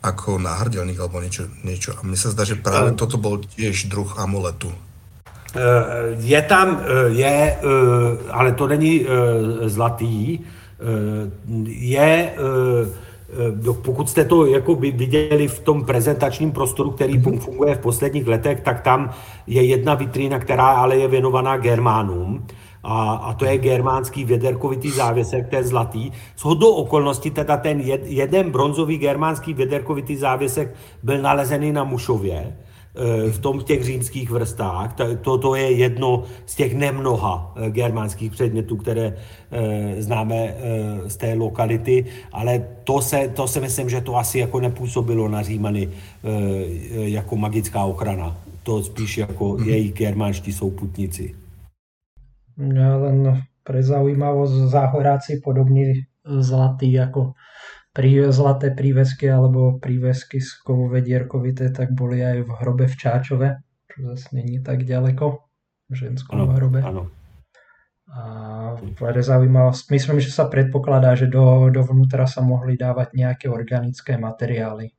[0.00, 1.92] ako náhrdelník alebo niečo, niečo.
[1.96, 4.72] A mne sa zdá, že práve toto bol tiež druh amuletu.
[5.52, 9.04] Eh, je tam, eh, je, eh, ale to není
[9.68, 10.40] zlatý,
[11.68, 12.84] je Eh,
[13.82, 18.60] pokud jste to jako by viděli v tom prezentačním prostoru, který funguje v posledních letech,
[18.60, 19.10] tak tam
[19.46, 22.46] je jedna vitrína, která ale je věnovaná Germánům.
[22.86, 26.12] A, a to je germánský věderkovitý závěsek, ten zlatý.
[26.36, 32.52] S hodou okolností teda ten jed, jeden bronzový germánský věderkovitý závěsek byl nalezený na Mušově
[32.52, 32.73] Eh,
[33.30, 34.94] v tom těch římských vrstách.
[35.22, 39.16] To, to je jedno z těch nemnoha eh, germánských předmětů, které
[39.50, 40.54] eh, známe
[41.06, 45.42] z té lokality, ale to se, to se myslím, že to asi jako nepůsobilo na
[45.42, 45.88] Římany
[46.92, 48.36] jako magická ochrana.
[48.62, 49.68] To spíš jako mhm.
[49.68, 51.34] její germánští souputníci.
[52.54, 57.34] Ja len pre zaujímavosť záhoráci podobný zlatý jako
[58.34, 63.48] zlaté prívesky alebo prívesky z kovu vedierkovité, tak boli aj v hrobe v Čáčove,
[63.86, 65.24] čo zase není tak ďaleko,
[65.90, 66.82] v ženskom ano, hrobe.
[66.82, 67.06] Ano.
[68.14, 68.76] A
[69.14, 74.90] je zaujímavosť, myslím, že sa predpokladá, že do, dovnútra sa mohli dávať nejaké organické materiály.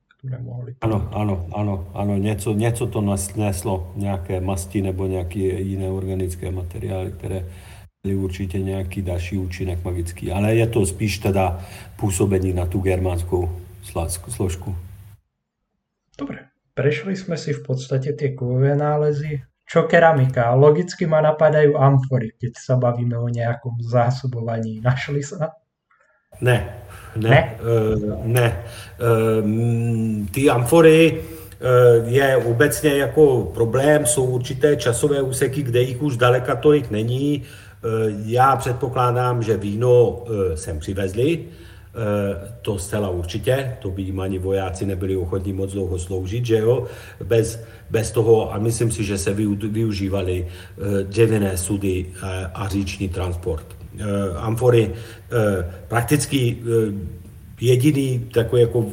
[0.82, 3.02] Ano, ano, ano, ano, něco, něco to
[3.38, 7.46] neslo, nějaké masti nebo nějaké jiné organické materiály, které
[8.14, 11.60] určitě nějaký další účinek magický, ale je to spíš teda
[11.96, 13.50] působení na tu germánskou
[14.30, 14.76] složku.
[16.16, 19.44] Dobre, prešli sme si v podstate tie kovové nálezy.
[19.66, 20.54] Čo keramika?
[20.54, 24.80] Logicky ma napadajú amfory, keď sa bavíme o nejakom zásobovaní.
[24.80, 25.58] Našli sa?
[26.40, 26.70] Ne,
[27.16, 27.42] ne, ne.
[27.60, 28.48] Uh, ne.
[29.02, 29.42] Uh,
[30.32, 36.56] ty amfory uh, je obecně jako problém, jsou určité časové úseky, kde jich už daleka
[36.56, 37.44] tolik není.
[37.44, 37.65] Eh,
[38.26, 44.40] já předpokládám, že víno eh, sem přivezli, eh, to zcela určitě, to by jim ani
[44.40, 46.86] vojáci nebyli ochotní moc dlouho sloužit, že jo,
[47.24, 49.34] bez, bez toho, a myslím si, že se
[49.70, 50.48] využívali
[51.04, 52.06] dřevěné sudy
[52.54, 53.66] a říční transport.
[54.36, 54.92] Amfory
[55.88, 56.58] prakticky
[57.62, 58.86] jediný takový jako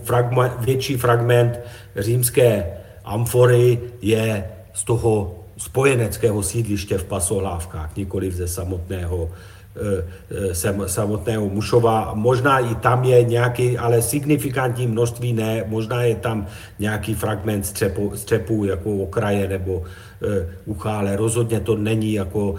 [0.61, 1.61] větší fragment
[1.97, 2.67] římské
[3.05, 9.31] amfory je z toho spojeneckého sídliště v Pasohlávkách, nikoli ze samotného
[9.77, 12.13] eh, eh, samotného Mušova.
[12.15, 16.47] Možná i tam je nějaký, ale signifikantní množství ne, možná je tam
[16.79, 19.85] nějaký fragment střepu, střepu jako okraje nebo
[20.23, 22.55] e, ucha, ale rozhodně to není jako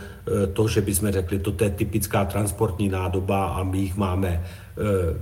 [0.54, 4.44] to, že bychom řekli, to je typická transportní nádoba a my jich máme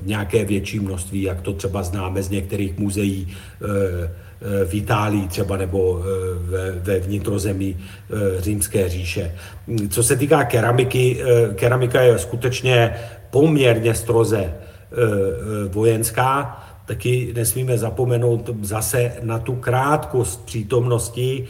[0.04, 3.28] nějaké větší množství, jak to třeba známe z některých muzeí
[3.62, 4.12] Eh,
[4.66, 6.06] v Itálii třeba nebo eh,
[6.40, 9.36] ve, ve vnitrozemí eh, římské říše.
[9.90, 11.22] Co se týká keramiky,
[11.56, 12.94] keramika je skutečně
[13.30, 14.54] poměrně stroze
[15.70, 21.48] vojenská, taky nesmíme zapomenout zase na tu krátkost přítomnosti.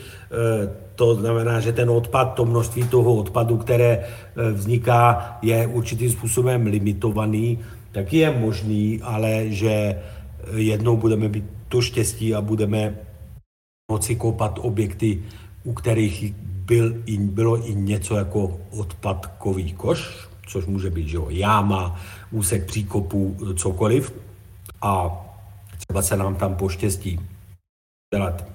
[0.95, 4.03] To znamená, že ten odpad, to množství toho odpadu, které
[4.53, 7.59] vzniká, je určitým způsobem limitovaný.
[7.91, 9.95] Taky je možný, ale že
[10.53, 12.95] jednou budeme být to štěstí a budeme
[13.91, 15.23] moci kopat objekty,
[15.63, 16.33] u kterých
[16.67, 21.99] byl i, bylo i něco jako odpadkový koš, což může být že jo, jáma,
[22.31, 24.13] úsek příkopu, cokoliv.
[24.81, 25.11] A
[25.77, 27.19] třeba se nám tam poštěstí
[28.13, 28.45] dělat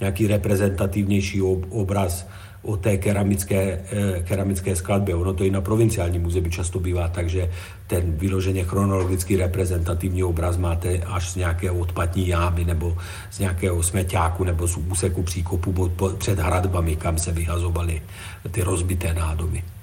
[0.00, 2.26] nějaký reprezentativnější obraz
[2.66, 5.14] o té keramické, eh, keramické skladbě.
[5.14, 7.50] Ono to i na provinciální muzeum často bývá, takže
[7.86, 12.96] ten vyloženě chronologicky reprezentativní obraz máte až z nějaké odpadní jámy nebo
[13.30, 18.02] z nějakého smeťáku nebo z úseku příkopu před hradbami, kam se vyhazovaly
[18.50, 19.75] ty rozbité nádoby.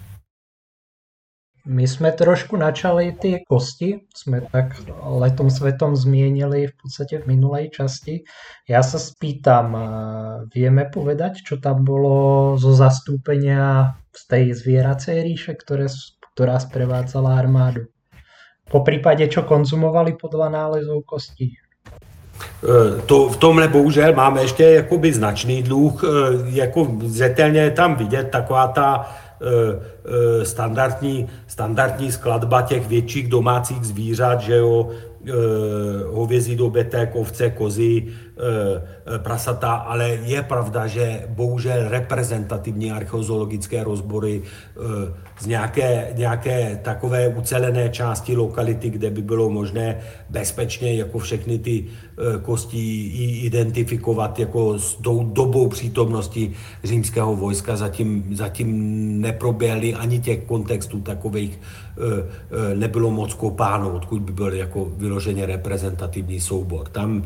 [1.68, 4.66] My jsme trošku načali ty kosti, jsme tak
[5.03, 8.28] letom svetom zmienili v podstate v minulej časti.
[8.68, 9.72] Ja sa spýtam,
[10.51, 15.88] vieme povedať, čo tam bolo zo zastúpenia z tej zvieracej ríše, ktoré,
[16.36, 17.88] ktorá sprevádzala armádu?
[18.68, 21.55] Po prípade, čo konzumovali podľa nálezov kostí?
[22.64, 26.07] E, to, v tomhle bohužel máme ještě jakoby značný dluh, e,
[26.59, 29.16] jako zetelně je tam vidět taková ta
[30.43, 34.89] standardní, standardní skladba těch větších domácích zvířat, že jo,
[36.11, 38.07] hovězí dobytek, ovce, kozy,
[39.17, 44.41] prasata, ale je pravda, že bohužel reprezentativní archeozoologické rozbory
[45.39, 49.97] z nějaké, nějaké takové ucelené části lokality, kde by bylo možné
[50.29, 51.86] bezpečně jako všechny ty
[52.41, 53.07] kosti
[53.45, 56.51] identifikovat jako s tou dobou přítomnosti
[56.84, 61.59] římského vojska zatím, zatím neproběhly ani těch kontextů takových
[62.73, 66.88] nebylo moc kopáno, odkud by byl jako vyloženě reprezentativní soubor.
[66.89, 67.23] Tam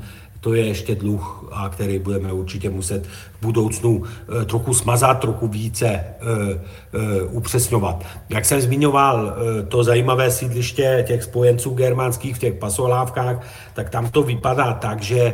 [0.48, 5.48] to je ještě dluh, a který budeme určitě muset v budoucnu eh, trochu smazat, trochu
[5.48, 8.06] více eh, eh, upřesňovat.
[8.30, 9.36] Jak jsem zmiňoval,
[9.68, 15.34] to zajímavé sídliště těch spojenců germánských v těch pasolávkách, tak tam to vypadá tak, že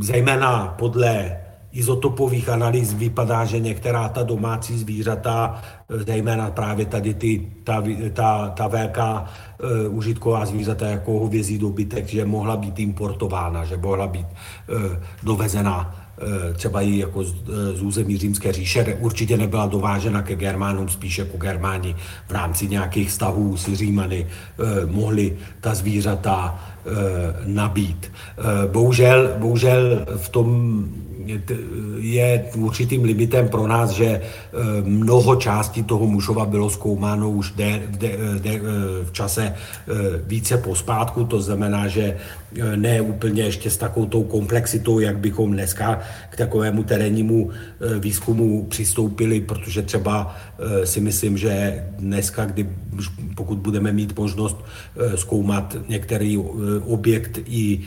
[0.00, 1.41] zejména podle
[1.72, 8.68] izotopových analýz vypadá, že některá ta domácí zvířata, zejména právě tady ty, ta, ta, ta
[8.68, 9.24] velká
[9.88, 14.82] uh, užitková zvířata jako hovězí dobytek, že mohla být importována, že mohla být uh,
[15.22, 17.34] dovezena uh, třeba i jako z,
[17.74, 18.98] z území římské říše.
[19.00, 21.96] Určitě nebyla dovážena ke Germánům, spíše jako Germáni
[22.28, 24.26] v rámci nějakých vztahů s Římany
[24.86, 26.60] mohli ta zvířata
[27.46, 28.12] nabít.
[28.72, 30.84] Bohužel, bohužel v tom
[31.98, 34.20] je určitým limitem pro nás, že e,
[34.82, 38.08] mnoho částí toho Mušova bylo zkoumáno už de, de,
[38.38, 38.60] de, e,
[39.04, 39.54] v čase e,
[40.26, 42.16] více pospátku, to znamená, že
[42.76, 46.00] ne úplně ještě s takovou tou komplexitou, jak bychom dneska
[46.30, 47.50] k takovému terénnímu
[47.98, 50.36] výzkumu přistoupili, protože třeba
[50.84, 52.68] si myslím, že dneska, kdy,
[53.34, 54.56] pokud budeme mít možnost
[55.14, 56.38] zkoumat některý
[56.84, 57.80] objekt i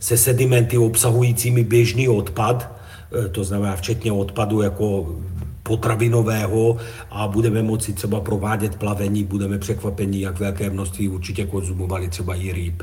[0.00, 5.16] se sedimenty obsahujícími běžný odpad, e, to znamená včetně odpadu jako
[5.62, 6.76] potravinového
[7.10, 12.52] a budeme moci třeba provádět plavení, budeme překvapení, jak velké množství určitě konzumovali třeba i
[12.52, 12.82] ryb,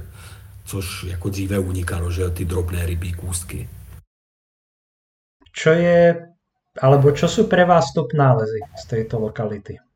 [0.66, 3.70] což jako dříve unikalo, že ty drobné rybí kůstky.
[5.52, 6.30] Čo je,
[6.82, 9.89] alebo čo jsou pre vás top nálezy z této lokality?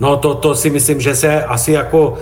[0.00, 2.18] No to, to si myslím, že se asi jako uh, uh,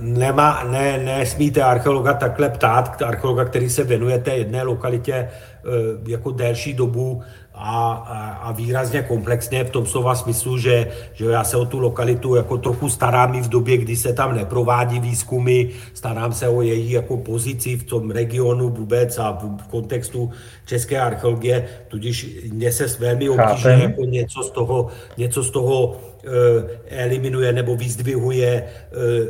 [0.00, 5.28] nemá, ne, nesmíte archeologa takhle ptát, archeologa, který se věnuje té jedné lokalitě
[5.64, 7.22] uh, jako delší dobu,
[7.58, 11.78] a, a, a výrazně komplexně v tom slova smyslu, že, že já se o tu
[11.78, 16.62] lokalitu jako trochu starám i v době, kdy se tam neprovádí výzkumy, starám se o
[16.62, 20.30] její jako pozici v tom regionu vůbec a v, kontextu
[20.66, 27.02] české archeologie, tudíž mě se velmi obtížně jako něco z toho, něco z toho e,
[27.02, 28.64] eliminuje nebo vyzdvihuje e,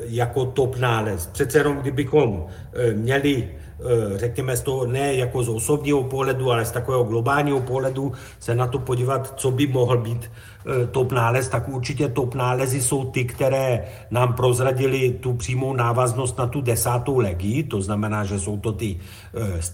[0.09, 1.27] jako top nález.
[1.27, 3.68] Přece jenom kdybychom e, měli Eh,
[4.17, 8.67] řekněme z toho ne jako z osobního pohledu, ale z takového globálního pohledu se na
[8.67, 13.25] to podívat, co by mohl být eh, top nález, tak určitě top nálezy jsou ty,
[13.25, 18.73] které nám prozradili tu přímou návaznost na tu desátou legii, to znamená, že jsou to
[18.73, 18.99] ty,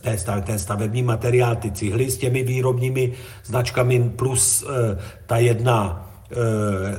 [0.04, 3.12] eh, ten stavební materiál, ty cihly s těmi výrobními
[3.44, 4.66] značkami plus
[5.26, 6.06] ta jedna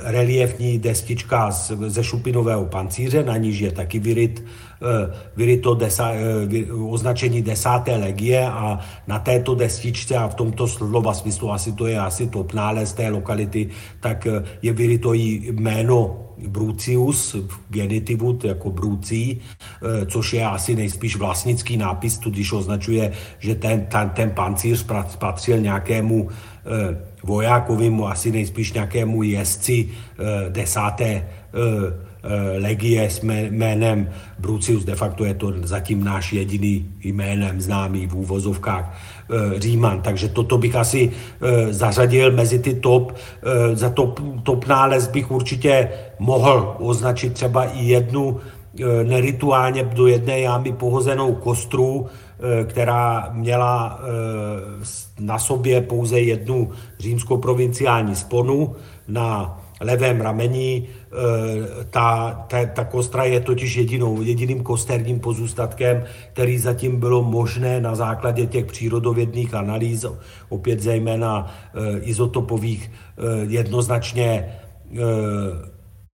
[0.03, 1.51] reliefní destička
[1.87, 4.43] ze šupinového pancíře, na níž je taky vyryt
[5.35, 11.13] byly to desa, eh, označení desáté legie a na této destičce a v tomto slova
[11.13, 13.69] smyslu asi to je asi top nález té lokality,
[13.99, 20.75] tak eh, je vyryto i jméno Brucius v genitivu, jako Brucí, eh, což je asi
[20.75, 24.85] nejspíš vlastnický nápis, tudíž označuje, že ten, ten, ten pancíř
[25.17, 26.27] patřil nějakému
[27.23, 29.89] vojákovi, asi nejspíš nějakému jezdci
[30.49, 31.25] desáté
[32.25, 34.09] Eh, legie s jménem
[34.39, 40.01] Brucius, de facto je to zatím náš jediný jménem známý v úvozovkách eh, Říman.
[40.01, 43.13] Takže toto bych asi eh, zařadil mezi ty top.
[43.73, 45.89] Za top, top nález bych určitě
[46.19, 48.39] mohl označit třeba i jednu
[49.03, 52.05] nerituálně do jedné jámy pohozenou kostru,
[52.67, 53.99] která měla
[55.19, 58.75] na sobě pouze jednu římskou provinciální sponu
[59.07, 60.87] na levém rameni.
[60.87, 67.81] Eh, ta, ta, ta kostra je totiž jedinou, jediným kosterním pozůstatkem, který zatím bylo možné
[67.81, 70.05] na základě těch přírodovědných analýz,
[70.49, 74.45] opět zejména eh, izotopových, eh, jednoznačně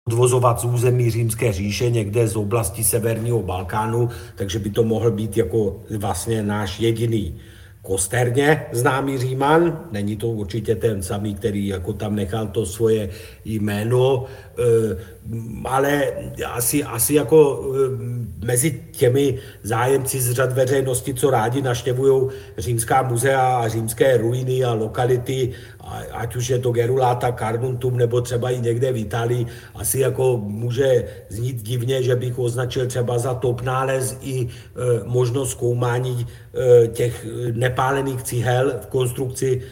[0.08, 5.36] odvozovat z území Římské říše, někde z oblasti severního Balkánu, takže by to mohl být
[5.36, 7.40] jako vlastně náš jediný
[7.82, 13.08] kosterně známý Říman, není to určitě ten samý, který jako tam nechal to svoje
[13.44, 14.24] jméno,
[14.58, 14.96] eh,
[15.64, 16.12] ale
[16.46, 23.56] asi, asi jako eh, mezi těmi zájemci z řad veřejnosti, co rádi naštěvují římská muzea
[23.56, 25.52] a římské ruiny a lokality,
[26.12, 31.04] ať už je to Gerulata, Carnuntum nebo třeba i někde v Itálii, asi jako může
[31.28, 34.48] znít divně, že bych označil třeba za top nález i e,
[35.04, 39.62] možnost zkoumání e, těch nepálených cihel v konstrukci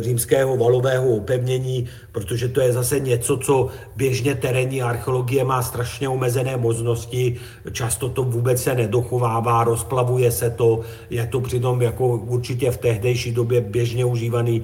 [0.00, 6.56] římského valového opevnění, protože to je zase něco, co běžně terénní archeologie má strašně omezené
[6.56, 7.36] možnosti,
[7.72, 13.32] často to vůbec se nedochovává, rozplavuje se to, je to přitom jako určitě v tehdejší
[13.32, 14.62] době běžně užívaný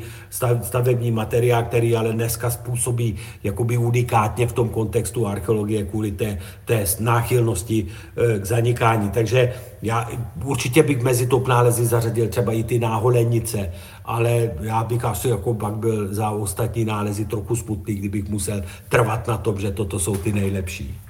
[0.62, 6.84] stavební materiál, který ale dneska způsobí jakoby unikátně v tom kontextu archeologie kvůli té, té
[7.00, 9.10] náchylnosti eh, k zanikání.
[9.10, 9.52] Takže
[9.82, 10.10] já
[10.44, 13.72] určitě bych mezi top nálezy zařadil třeba i ty náholenice,
[14.04, 19.28] ale já bych asi jako pak byl za ostatní nálezy trochu smutný, kdybych musel trvat
[19.28, 21.00] na tom, že toto jsou ty nejlepší.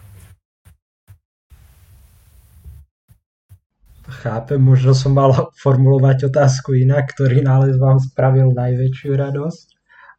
[4.13, 9.67] Chápem, možno som mal formulovať otázku inak, ktorý nález vám spravil najväčšiu radosť,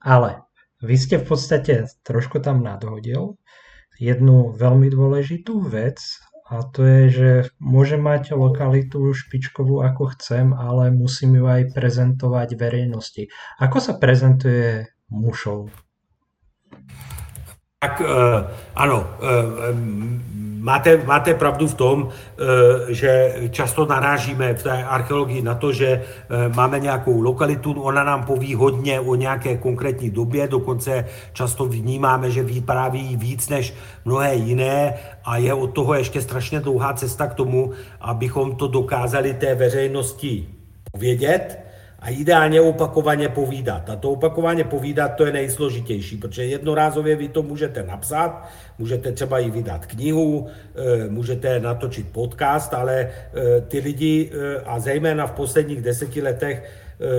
[0.02, 0.44] ale
[0.82, 3.38] vy ste v podstate trošku tam nadhodil
[4.02, 6.02] jednu veľmi dôležitú vec
[6.54, 12.54] a to je, že môžem mať lokalitu špičkovú ako chcem, ale musím ju aj prezentovať
[12.54, 13.34] verejnosti.
[13.58, 15.74] Ako sa prezentuje mušov?
[17.84, 18.08] Tak uh,
[18.76, 20.24] ano, uh,
[20.64, 25.88] máte, máte pravdu v tom, eh, že často narážíme v té archeologii na to, že
[25.88, 26.04] eh,
[26.56, 32.44] máme nějakou lokalitu, ona nám poví hodně o nějaké konkrétní době, dokonce často vnímáme, že
[32.44, 33.74] vypráví víc než
[34.06, 34.94] mnohé jiné
[35.26, 37.72] a je od toho ještě strašně dlouhá cesta k tomu,
[38.02, 40.48] abychom to dokázali té veřejnosti
[40.92, 41.73] povědět
[42.04, 43.89] a ideálně opakovaně povídat.
[43.89, 48.49] A to opakovaně povídat, to je nejsložitější, protože jednorázově vy to můžete napsat,
[48.80, 54.80] můžete třeba i vydat knihu, eh, můžete natočit podcast, ale eh, ty lidi, eh, a
[54.80, 56.72] zejména v posledních deseti letech,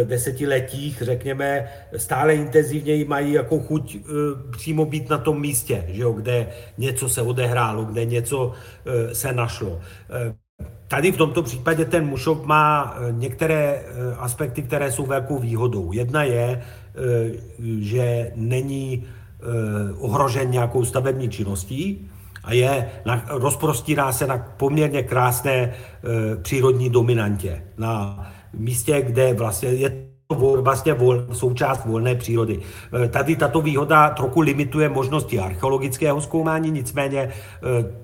[0.04, 3.96] desetiletích, řekněme, stále intenzivněji mají jako chuť
[4.56, 6.46] přímo být na tom místě, že jo, kde
[6.78, 8.52] něco se odehrálo, kde něco
[9.12, 9.80] se našlo.
[10.94, 15.92] Tady v tomto případě ten Mušov má eh, některé eh, aspekty, které jsou velkou výhodou.
[15.92, 17.30] Jedna je, eh,
[17.80, 19.04] že není
[19.98, 22.10] ohrožen nějakou stavební činností
[22.44, 22.90] a je,
[23.28, 25.74] rozprostírá se na poměrně krásné
[26.42, 27.62] přírodní dominantě.
[27.78, 32.60] Na místě, kde vlastně je vlastně vol, součást volné přírody.
[33.04, 37.30] E, tady tato výhoda trochu limituje možnosti archeologického zkoumání, nicméně e,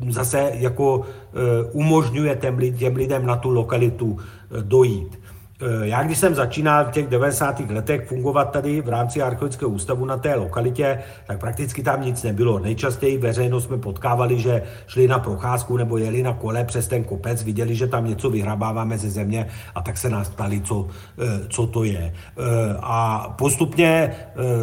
[0.09, 2.39] zase jako e, umožňuje
[2.79, 4.19] těm lidem na tu lokalitu
[4.63, 5.20] dojít.
[5.63, 7.71] Eh, já když jsem začínal v těch 90.
[7.71, 12.59] letech fungovat tady v rámci archeologického ústavu na té lokalitě, tak prakticky tam nic nebylo.
[12.59, 17.43] Nejčastěji veřejnost jsme potkávali, že šli na procházku nebo jeli na kole přes ten kopec,
[17.43, 20.87] viděli, že tam něco vyhrabáváme ze země a tak se nás ptali, co,
[21.19, 22.13] eh, co to je.
[22.13, 24.17] Eh, a postupně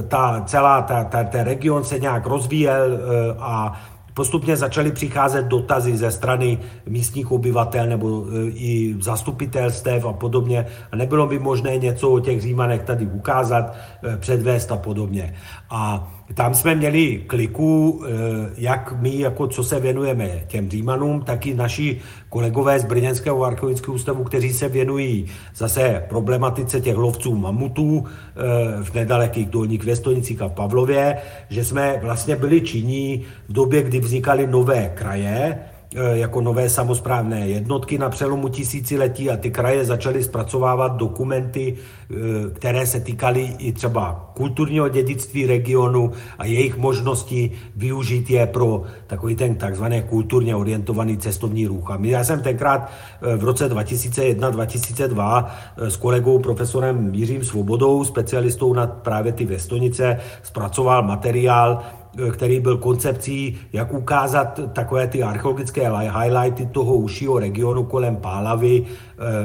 [0.08, 3.00] ta celá ta, ta, ten region se nějak rozvíjel
[3.40, 3.80] a
[4.18, 10.66] Postupně začaly přicházet dotazy ze strany místních obyvatel nebo e, i zastupitelstev a podobně.
[10.92, 15.36] A nebylo by možné něco o těch Římanech tady ukázat, e, předvést a podobně.
[15.70, 18.10] A tam jsme měli kliku, eh,
[18.58, 22.00] jak my, jako co se věnujeme těm Římanům, tak i naši
[22.30, 25.26] kolegové z Brněnského archeologického ústavu, kteří se věnují
[25.56, 31.18] zase problematice těch lovců mamutů eh, v nedalekých dolních Věstonicích a v Pavlově,
[31.50, 35.60] že jsme vlastně byli činní v době, kdy vznikaly nové kraje,
[35.96, 42.16] jako nové samozprávné jednotky na přelomu tisíciletí a ty kraje začaly zpracovávat dokumenty, e,
[42.50, 49.36] které se týkaly i třeba kulturního dědictví regionu a jejich možnosti využít je pro takový
[49.36, 51.92] ten takzvaný kulturně orientovaný cestovní ruch.
[51.92, 55.46] A já jsem tenkrát e, v roce 2001-2002
[55.78, 61.84] s kolegou profesorem Jiřím Svobodou, specialistou na právě ty Vestonice, zpracoval materiál,
[62.32, 68.86] který byl koncepcí, jak ukázat takové ty archeologické highlighty toho užšího regionu kolem Pálavy,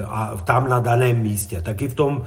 [0.06, 1.62] a tam na daném místě.
[1.62, 2.22] Taky v tom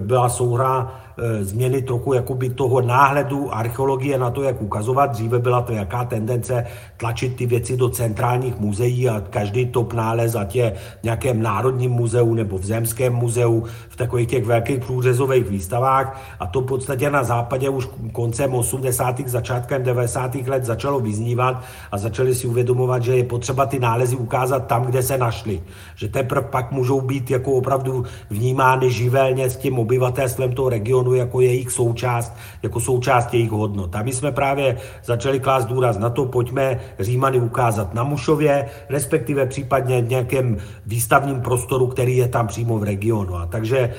[0.00, 1.09] byla souhra Eh,
[1.40, 5.10] změny trochu jakoby toho náhledu archeologie na to, jak ukazovat.
[5.10, 10.34] Dříve byla to jaká tendence tlačit ty věci do centrálních muzeí a každý top nález,
[10.34, 15.48] ať je v nějakém národním muzeu nebo v zemském muzeu, v takových těch velkých průřezových
[15.48, 16.20] výstavách.
[16.40, 19.20] A to v podstatě na západě už koncem 80.
[19.28, 20.34] začátkem 90.
[20.34, 25.02] let začalo vyznívat a začali si uvědomovat, že je potřeba ty nálezy ukázat tam, kde
[25.02, 25.62] se našly.
[25.96, 31.14] Že teprve pak můžou být jako opravdu vnímány živelně s tím obyvatelstvem toho regionu opravdu
[31.14, 32.32] jako jejich součást,
[32.62, 33.96] jako součást jejich hodnot.
[33.96, 39.46] A my jsme právě začali klást důraz na to, pojďme Římany ukázat na Mušově, respektive
[39.46, 43.36] případně v nějakém výstavním prostoru, který je tam přímo v regionu.
[43.36, 43.92] A takže e,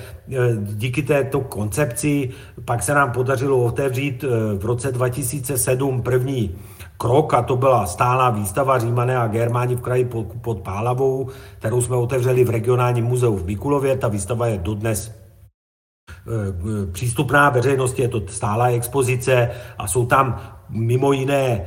[0.78, 2.30] díky této koncepci
[2.66, 4.28] pak se nám podařilo otevřít e,
[4.58, 6.56] v roce 2007 první
[6.98, 10.06] krok a to byla stálá výstava Římané a Germáni v kraji
[10.42, 11.30] pod, Pálavou,
[11.60, 13.98] kterou jsme otevřeli v regionálním muzeu v Mikulově.
[13.98, 15.21] Ta výstava je dodnes
[16.92, 20.40] přístupná veřejnosti, je to stálá expozice a jsou tam
[20.72, 21.64] mimo jiné eh,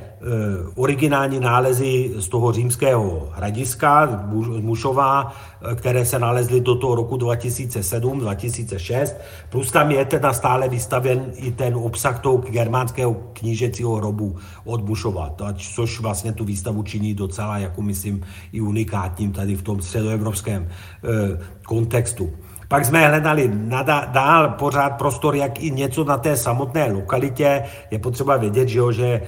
[0.75, 4.25] originální nálezy z toho římského hradiska
[4.61, 5.33] Mušová,
[5.71, 9.15] eh, které se nalezly do toho roku 2007-2006,
[9.51, 15.35] plus tam je teda stále vystaven i ten obsah toho germánského knížecího hrobu od Mušova,
[15.75, 20.69] což vlastně tu výstavu činí docela, jako myslím, i unikátním tady v tom středoevropském
[21.63, 22.33] kontextu.
[22.69, 23.51] Pak jsme hledali
[24.13, 27.63] dál pořád prostor, jak i něco na té samotné lokalitě.
[27.91, 29.23] Je potřeba vědět, že, jo, že e,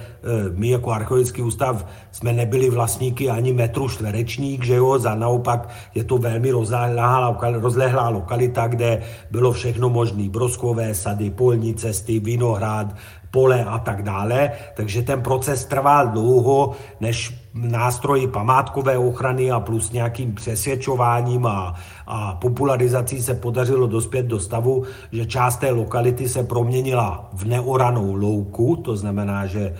[0.51, 6.03] my jako archeologický ústav jsme nebyli vlastníky ani metru čtverečník, že jo, za naopak je
[6.03, 10.29] to velmi rozlehlá, rozlehlá lokalita, kde bylo všechno možné.
[10.29, 12.95] Broskové sady, polní cesty, vinohrad,
[13.31, 14.51] pole a tak dále.
[14.73, 21.75] Takže ten proces trval dlouho, než nástroji památkové ochrany a plus nějakým přesvědčováním a,
[22.07, 28.13] a popularizací se podařilo dospět do stavu, že část té lokality se proměnila v neoranou
[28.15, 29.73] louku, to znamená, že e,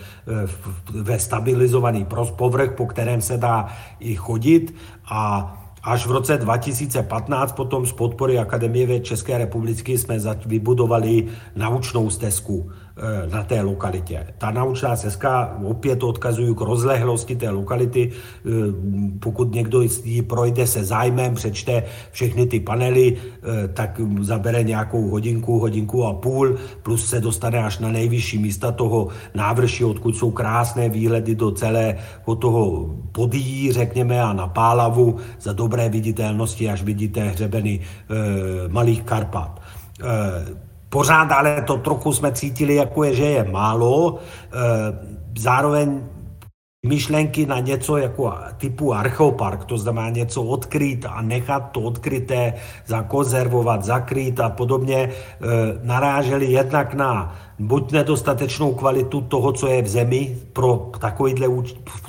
[0.92, 2.06] ve stabilizovaný
[2.36, 3.68] povrch, po kterém se dá
[4.00, 4.76] i chodit
[5.10, 5.54] a
[5.88, 12.72] Až v roce 2015 potom z podpory Akademie věd České republiky jsme vybudovali naučnou stezku
[13.32, 14.28] na té lokalitě.
[14.38, 18.12] Ta naučná stezka opět odkazuju k rozlehlosti té lokality.
[18.12, 18.50] Eh,
[19.20, 25.60] pokud někdo ji projde se zájmem, přečte všechny ty panely, eh, tak zabere nějakou hodinku,
[25.60, 30.90] hodinku a půl, plus se dostane až na nejvyšší místa toho návrší, odkud jsou krásné
[30.90, 37.80] výhledy do celého toho podíjí, řekněme, a na Pálavu za dobré viditelnosti, až vidíte hřebeny
[38.68, 39.62] Malých Karpat.
[40.90, 44.16] Pořád ale to trochu jsme cítili, jako je, že je málo.
[44.16, 44.20] E,
[45.38, 46.02] zároveň
[46.86, 52.54] myšlenky na něco jako typu archeopark, to znamená něco odkrýt a nechat to odkryté,
[52.86, 55.10] zakonzervovat, zakrýt a podobně, e,
[55.84, 61.48] naráželi jednak na buď nedostatečnou kvalitu toho, co je v zemi pro takovýhle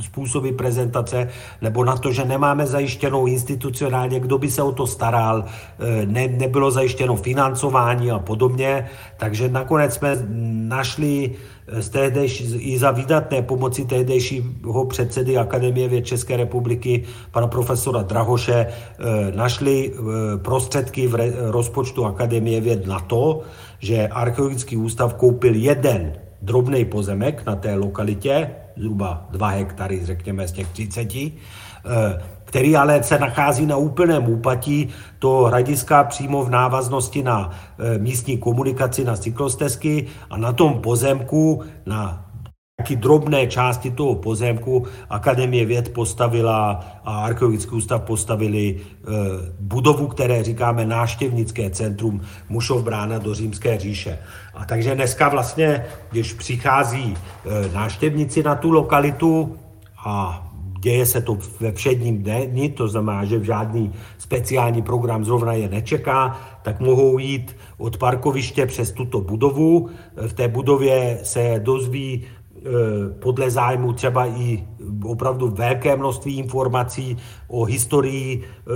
[0.00, 1.28] způsoby prezentace,
[1.62, 5.44] nebo na to, že nemáme zajištěnou institucionálně, kdo by se o to staral,
[5.78, 8.88] e, ne, nebylo zajištěno financování a podobně.
[9.16, 10.26] Takže nakonec jsme
[10.68, 11.34] našli
[11.68, 18.54] z tehdejší, i za výdatné pomoci tehdejšího předsedy Akademie věd České republiky, pana profesora Drahoše,
[18.54, 18.66] e,
[19.36, 19.92] našli
[20.36, 23.40] prostředky v rozpočtu Akademie věd na to,
[23.78, 26.12] že archeologický ústav koupil jeden
[26.42, 31.32] drobný pozemek na té lokalitě, zhruba 2 hektary, řekněme, z těch 30, eh,
[32.44, 38.38] který ale se nachází na úplném úpatí to hradiska přímo v návaznosti na eh, místní
[38.38, 42.27] komunikaci, na cyklostezky a na tom pozemku, na
[42.78, 48.78] taky drobné části toho pozemku Akademie věd postavila a Archeologický ústav postavili e,
[49.60, 54.18] budovu, které říkáme náštěvnické centrum Mušov brána do Římské říše.
[54.54, 59.56] A takže dneska vlastně, když přichází e, náštěvníci na tu lokalitu
[60.06, 60.44] a
[60.80, 65.68] děje se to ve všedním dni, to znamená, že v žádný speciální program zrovna je
[65.68, 69.90] nečeká, tak mohou jít od parkoviště přes tuto budovu.
[70.26, 72.37] V té budově se dozví Eh,
[73.20, 74.64] podle zájmu třeba i
[75.04, 77.16] opravdu velké množství informací
[77.48, 78.72] o historii eh,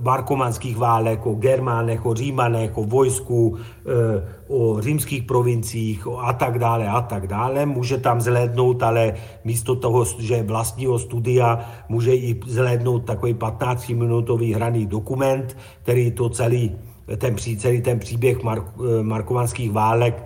[0.00, 6.88] markomanských válek, o Germánech, o Římanech, o vojsku, eh, o římských provinciích a tak dále
[6.88, 7.66] a tak dále.
[7.66, 9.14] Může tam zhlédnout, ale
[9.44, 16.76] místo toho, že vlastního studia, může i zhlédnout takový 15-minutový hraný dokument, který to celý
[17.16, 18.64] ten, celý ten příběh mark,
[19.02, 20.24] markovanských válek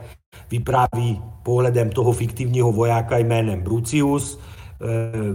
[0.51, 4.37] vypráví pohledem toho fiktivního vojáka jménem Brucius.
[4.37, 4.85] Eh,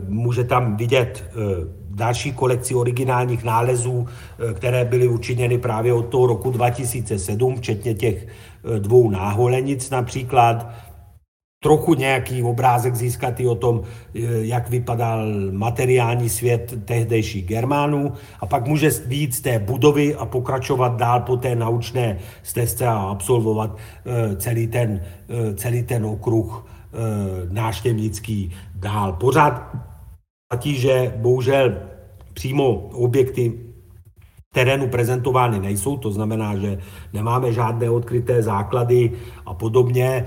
[0.07, 1.33] může tam vidět eh,
[1.89, 4.07] další kolekci originálních nálezů,
[4.53, 8.27] které byly učiněny právě od toho roku 2007, včetně těch
[8.79, 10.69] dvou náholenic například
[11.63, 14.19] trochu nějaký obrázek získat i o tom, eh,
[14.51, 20.95] jak vypadal materiální svět tehdejších Germánů a pak může být z té budovy a pokračovat
[20.99, 26.67] dál po té naučné stezce a absolvovat eh, celý ten, eh, celý ten okruh
[27.49, 29.13] náštěvnický dál.
[29.17, 29.73] Pořád
[30.45, 31.73] platí, že bohužel
[32.33, 33.72] přímo objekty
[34.53, 36.77] terénu prezentovány nejsou, to znamená, že
[37.13, 39.11] nemáme žádné odkryté základy
[39.45, 40.05] a podobně.
[40.05, 40.25] E,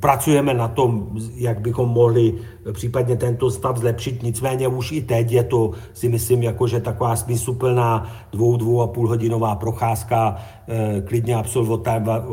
[0.00, 2.34] pracujeme na tom, jak bychom mohli
[2.72, 8.06] případně tento stav zlepšit, nicméně už i teď je to, si myslím, jakože taková smysluplná
[8.32, 10.36] dvou, dvou a půl hodinová procházka,
[10.68, 11.34] e, klidně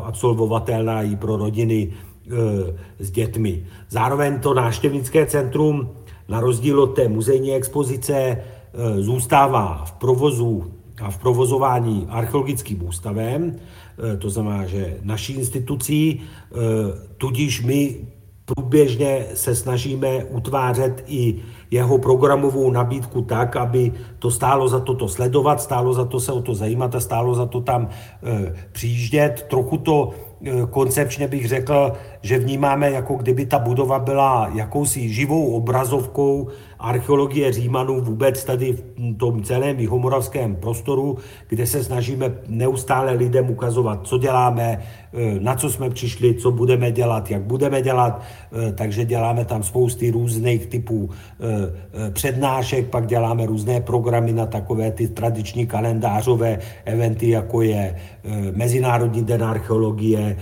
[0.01, 3.65] absolvovatelná i pro rodiny e, s dětmi.
[3.89, 5.89] Zároveň to náštěvnické centrum,
[6.29, 8.37] na rozdíl od té muzejní expozice,
[8.99, 10.71] zůstává v provozu
[11.01, 16.55] a v provozování archeologickým ústavem, eh, to znamená, že naší institucí, eh,
[17.17, 17.95] tudíž my
[18.45, 21.35] průběžně se snažíme utvářet i
[21.71, 26.31] jeho programovou nabídku tak, aby to stálo za to to sledovat, stálo za to se
[26.31, 27.89] o to zajímat a stálo za to tam
[28.71, 29.45] přijíždět.
[29.49, 30.11] Trochu to
[30.69, 31.91] koncepčně bych řekl,
[32.27, 36.47] že vnímáme, jako kdyby ta budova byla jakousi živou obrazovkou
[36.79, 38.83] archeologie Římanů vůbec tady v
[39.17, 41.17] tom celém jihomoravském prostoru,
[41.47, 46.91] kde se snažíme neustále lidem ukazovat, co děláme, e, na co jsme přišli, co budeme
[46.91, 48.21] dělat, jak budeme dělat.
[48.69, 54.91] E, takže děláme tam spousty různých typů e, přednášek, pak děláme různé programy na takové
[54.91, 57.95] ty tradiční kalendářové eventy, jako je
[58.55, 60.35] Mezinárodní den archeologie,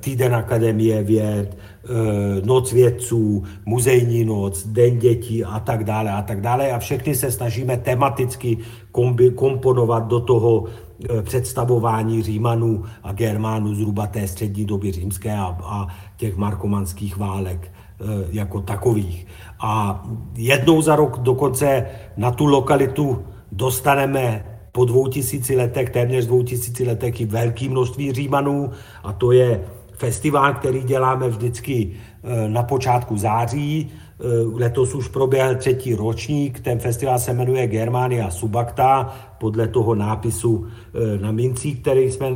[0.00, 1.56] Týden Akademie věd,
[1.88, 7.14] Eh, noc vědců, muzejní noc, den dětí a tak dále a tak dále a všechny
[7.14, 8.58] se snažíme tematicky
[8.92, 15.56] kombi, komponovat do toho eh, představování Římanů a Germánů zhruba té střední doby římské a,
[15.62, 15.86] a
[16.16, 19.26] těch markomanských válek eh, jako takových.
[19.60, 21.86] A jednou za rok dokonce
[22.16, 24.44] na tu lokalitu dostaneme
[24.76, 28.70] po dvou tisíci letech, téměř dvou tisíci letech i velké množství Římanů.
[29.04, 29.60] A to je
[29.92, 33.88] festival, který děláme vždycky eh, na počátku září.
[33.88, 40.66] Eh, letos už proběhl třetí ročník, ten festival se jmenuje Germania Subakta, podle toho nápisu
[40.68, 42.26] eh, na mincích, které jsme,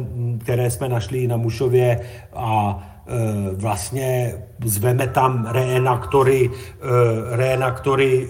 [0.41, 2.01] které jsme našli na Mušově.
[2.33, 2.87] A
[3.57, 4.35] vlastně
[4.65, 6.51] zveme tam reenaktory,
[7.31, 8.29] reenaktory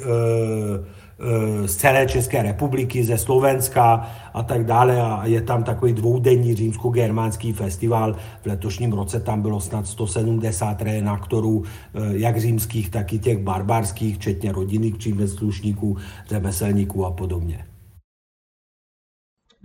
[1.67, 5.03] z celé České republiky, ze Slovenska a tak dále.
[5.03, 8.17] A je tam takový dvoudenní římsko-germánský festival.
[8.43, 14.17] V letošním roce tam bylo snad 170 reenaktorů, eh, jak římských, tak i těch barbarských,
[14.17, 15.97] včetně rodinných přímeslušníků,
[16.29, 17.65] řemeslníků a podobně.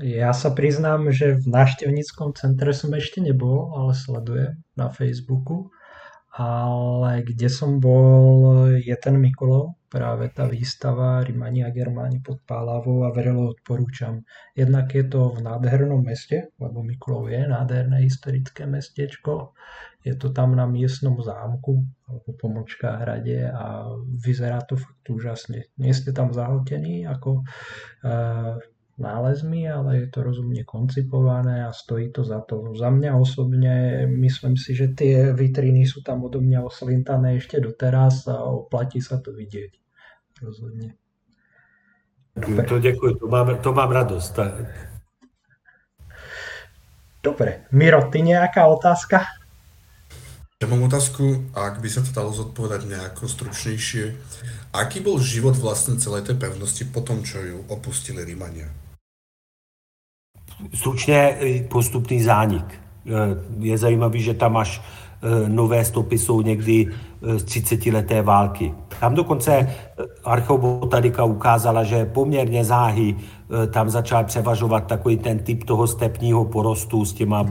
[0.04, 5.70] Já se přiznám, že v návštěvnickom centre jsem ještě nebol, ale sledujem na Facebooku.
[6.36, 13.08] Ale kde som bol, je ten Mikulov, práve tá výstava Rimani a Germáni pod Pálavou
[13.08, 14.20] a verelo odporúčam.
[14.52, 19.56] Jednak je to v nádhernom meste, lebo Mikulov je nádherné historické mestečko.
[20.04, 23.88] Je to tam na miestnom zámku, alebo pomočka hrade a
[24.20, 25.72] vyzerá to fakt úžasne.
[25.80, 27.48] Nie ste tam zahltení ako
[28.04, 28.60] uh,
[28.96, 32.72] nálezmi, ale je to rozumne koncipované a stojí to za to.
[32.80, 38.32] Za mňa osobne myslím si, že tie vitriny sú tam odo mňa oslintané ešte doteraz
[38.32, 39.72] a oplatí sa to vidieť.
[40.40, 40.96] Rozhodne.
[42.36, 42.64] Dobre.
[42.68, 44.40] To děkuji, to mám, to mám radost.
[47.24, 47.66] Dobre.
[47.72, 49.26] Miro, ty nejaká otázka?
[50.62, 54.16] Ja mám otázku, ak by sa to dalo zodpovedať nejako stručnejšie.
[54.72, 58.85] Aký bol život vlastne celej tej pevnosti po tom, čo ju opustili Rímania?
[60.74, 61.38] Stručně
[61.70, 62.66] postupný zánik.
[63.06, 63.12] Eh,
[63.60, 66.88] je zajímavý, že tam až eh, nové stopy jsou někdy
[67.22, 68.74] z 30 leté války.
[69.00, 69.76] Tam dokonce eh,
[70.24, 73.16] archeobotanika ukázala, že poměrně záhy
[73.72, 77.46] tam začal převažovat takový ten typ toho stepního porostu s těma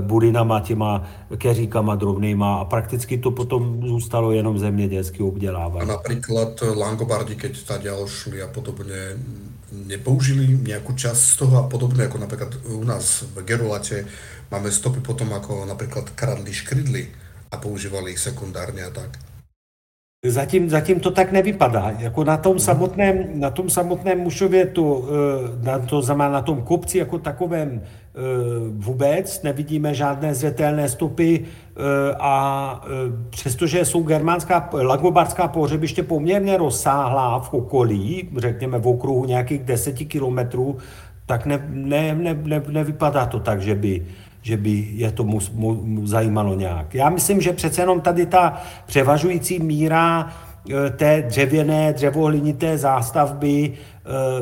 [0.00, 1.02] burinama, těma
[1.38, 5.82] keříkama drobnýma a prakticky to potom zůstalo jenom zemědělsky obdělávat.
[5.82, 8.94] A například Langobardi, keď tady šli a podobně,
[9.70, 14.04] nepoužili nejakú časť z toho a podobne, ako napríklad u nás v Gerulate
[14.50, 17.02] máme stopy potom, ako napríklad kradli škrydly
[17.50, 19.29] a používali ich sekundárne a tak.
[20.26, 21.90] Zatím, zatím to tak nevypadá.
[21.98, 26.62] Jako na tom samotném, na tom samotném Mušově, to, eh, na, to znamená na tom
[26.62, 28.18] kopci jako takovém eh,
[28.70, 31.80] vůbec nevidíme žádné zřetelné stopy eh,
[32.20, 32.84] a
[33.30, 40.76] přestože jsou germánská, lagobarská pohřebiště poměrně rozsáhlá v okolí, řekněme v okruhu nějakých deseti kilometrů,
[41.26, 44.06] tak ne, ne, ne, ne, nevypadá to tak, že by,
[44.42, 46.94] že by je to mu, mu zajímalo nějak.
[46.94, 50.32] Já myslím, že přece jenom tady ta převažující míra
[50.86, 53.72] e, té dřevěné, dřevohlinité zástavby e,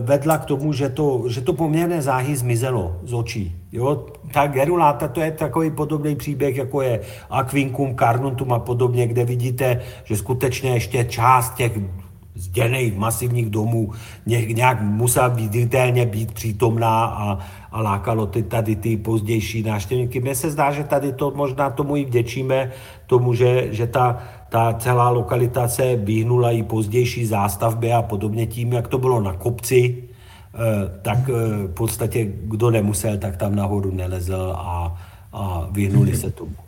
[0.01, 3.57] vedla k tomu, že to, že to poměrně záhy zmizelo z očí.
[3.72, 4.07] Jo?
[4.32, 9.80] Ta geruláta, to je takový podobný příběh, jako je Aquincum, Carnuntum a podobně, kde vidíte,
[10.05, 11.72] že skutečně ještě část těch
[12.39, 13.93] zděných masivních domů
[14.26, 17.39] nějak musela viditelně být přítomná a,
[17.72, 20.20] a lákalo ty, tady ty pozdější návštěvníky.
[20.20, 22.70] Mně se zdá, že tady to možná tomu i vděčíme,
[23.07, 24.18] tomu, že, že ta,
[24.49, 29.32] ta celá lokalita se vyhnula i pozdější zástavbě a podobně tím, jak to bylo na
[29.32, 30.05] kopci,
[30.55, 30.59] eh,
[31.03, 34.97] tak eh, v podstatě kdo nemusel, tak tam nahoru nelezl a,
[35.32, 36.68] a vyhnuli se tomu.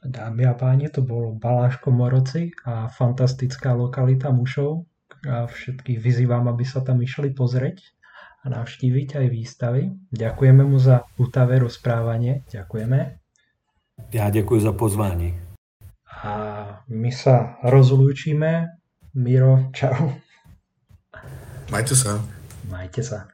[0.00, 4.88] Dámy a páni, to bol Baláško Moroci a fantastická lokalita Mušov.
[5.28, 7.84] A všetkých vyzývam, aby sa tam išli pozrieť
[8.40, 9.92] a navštíviť aj výstavy.
[10.08, 12.48] Ďakujeme mu za putavé rozprávanie.
[12.48, 13.20] Ďakujeme.
[14.16, 15.36] Ja ďakujem za pozvání.
[16.24, 16.32] A
[16.88, 18.80] my sa rozlúčime.
[19.12, 20.16] Miro, čau.
[21.68, 22.16] Majte sa.
[22.72, 23.28] Majte sa.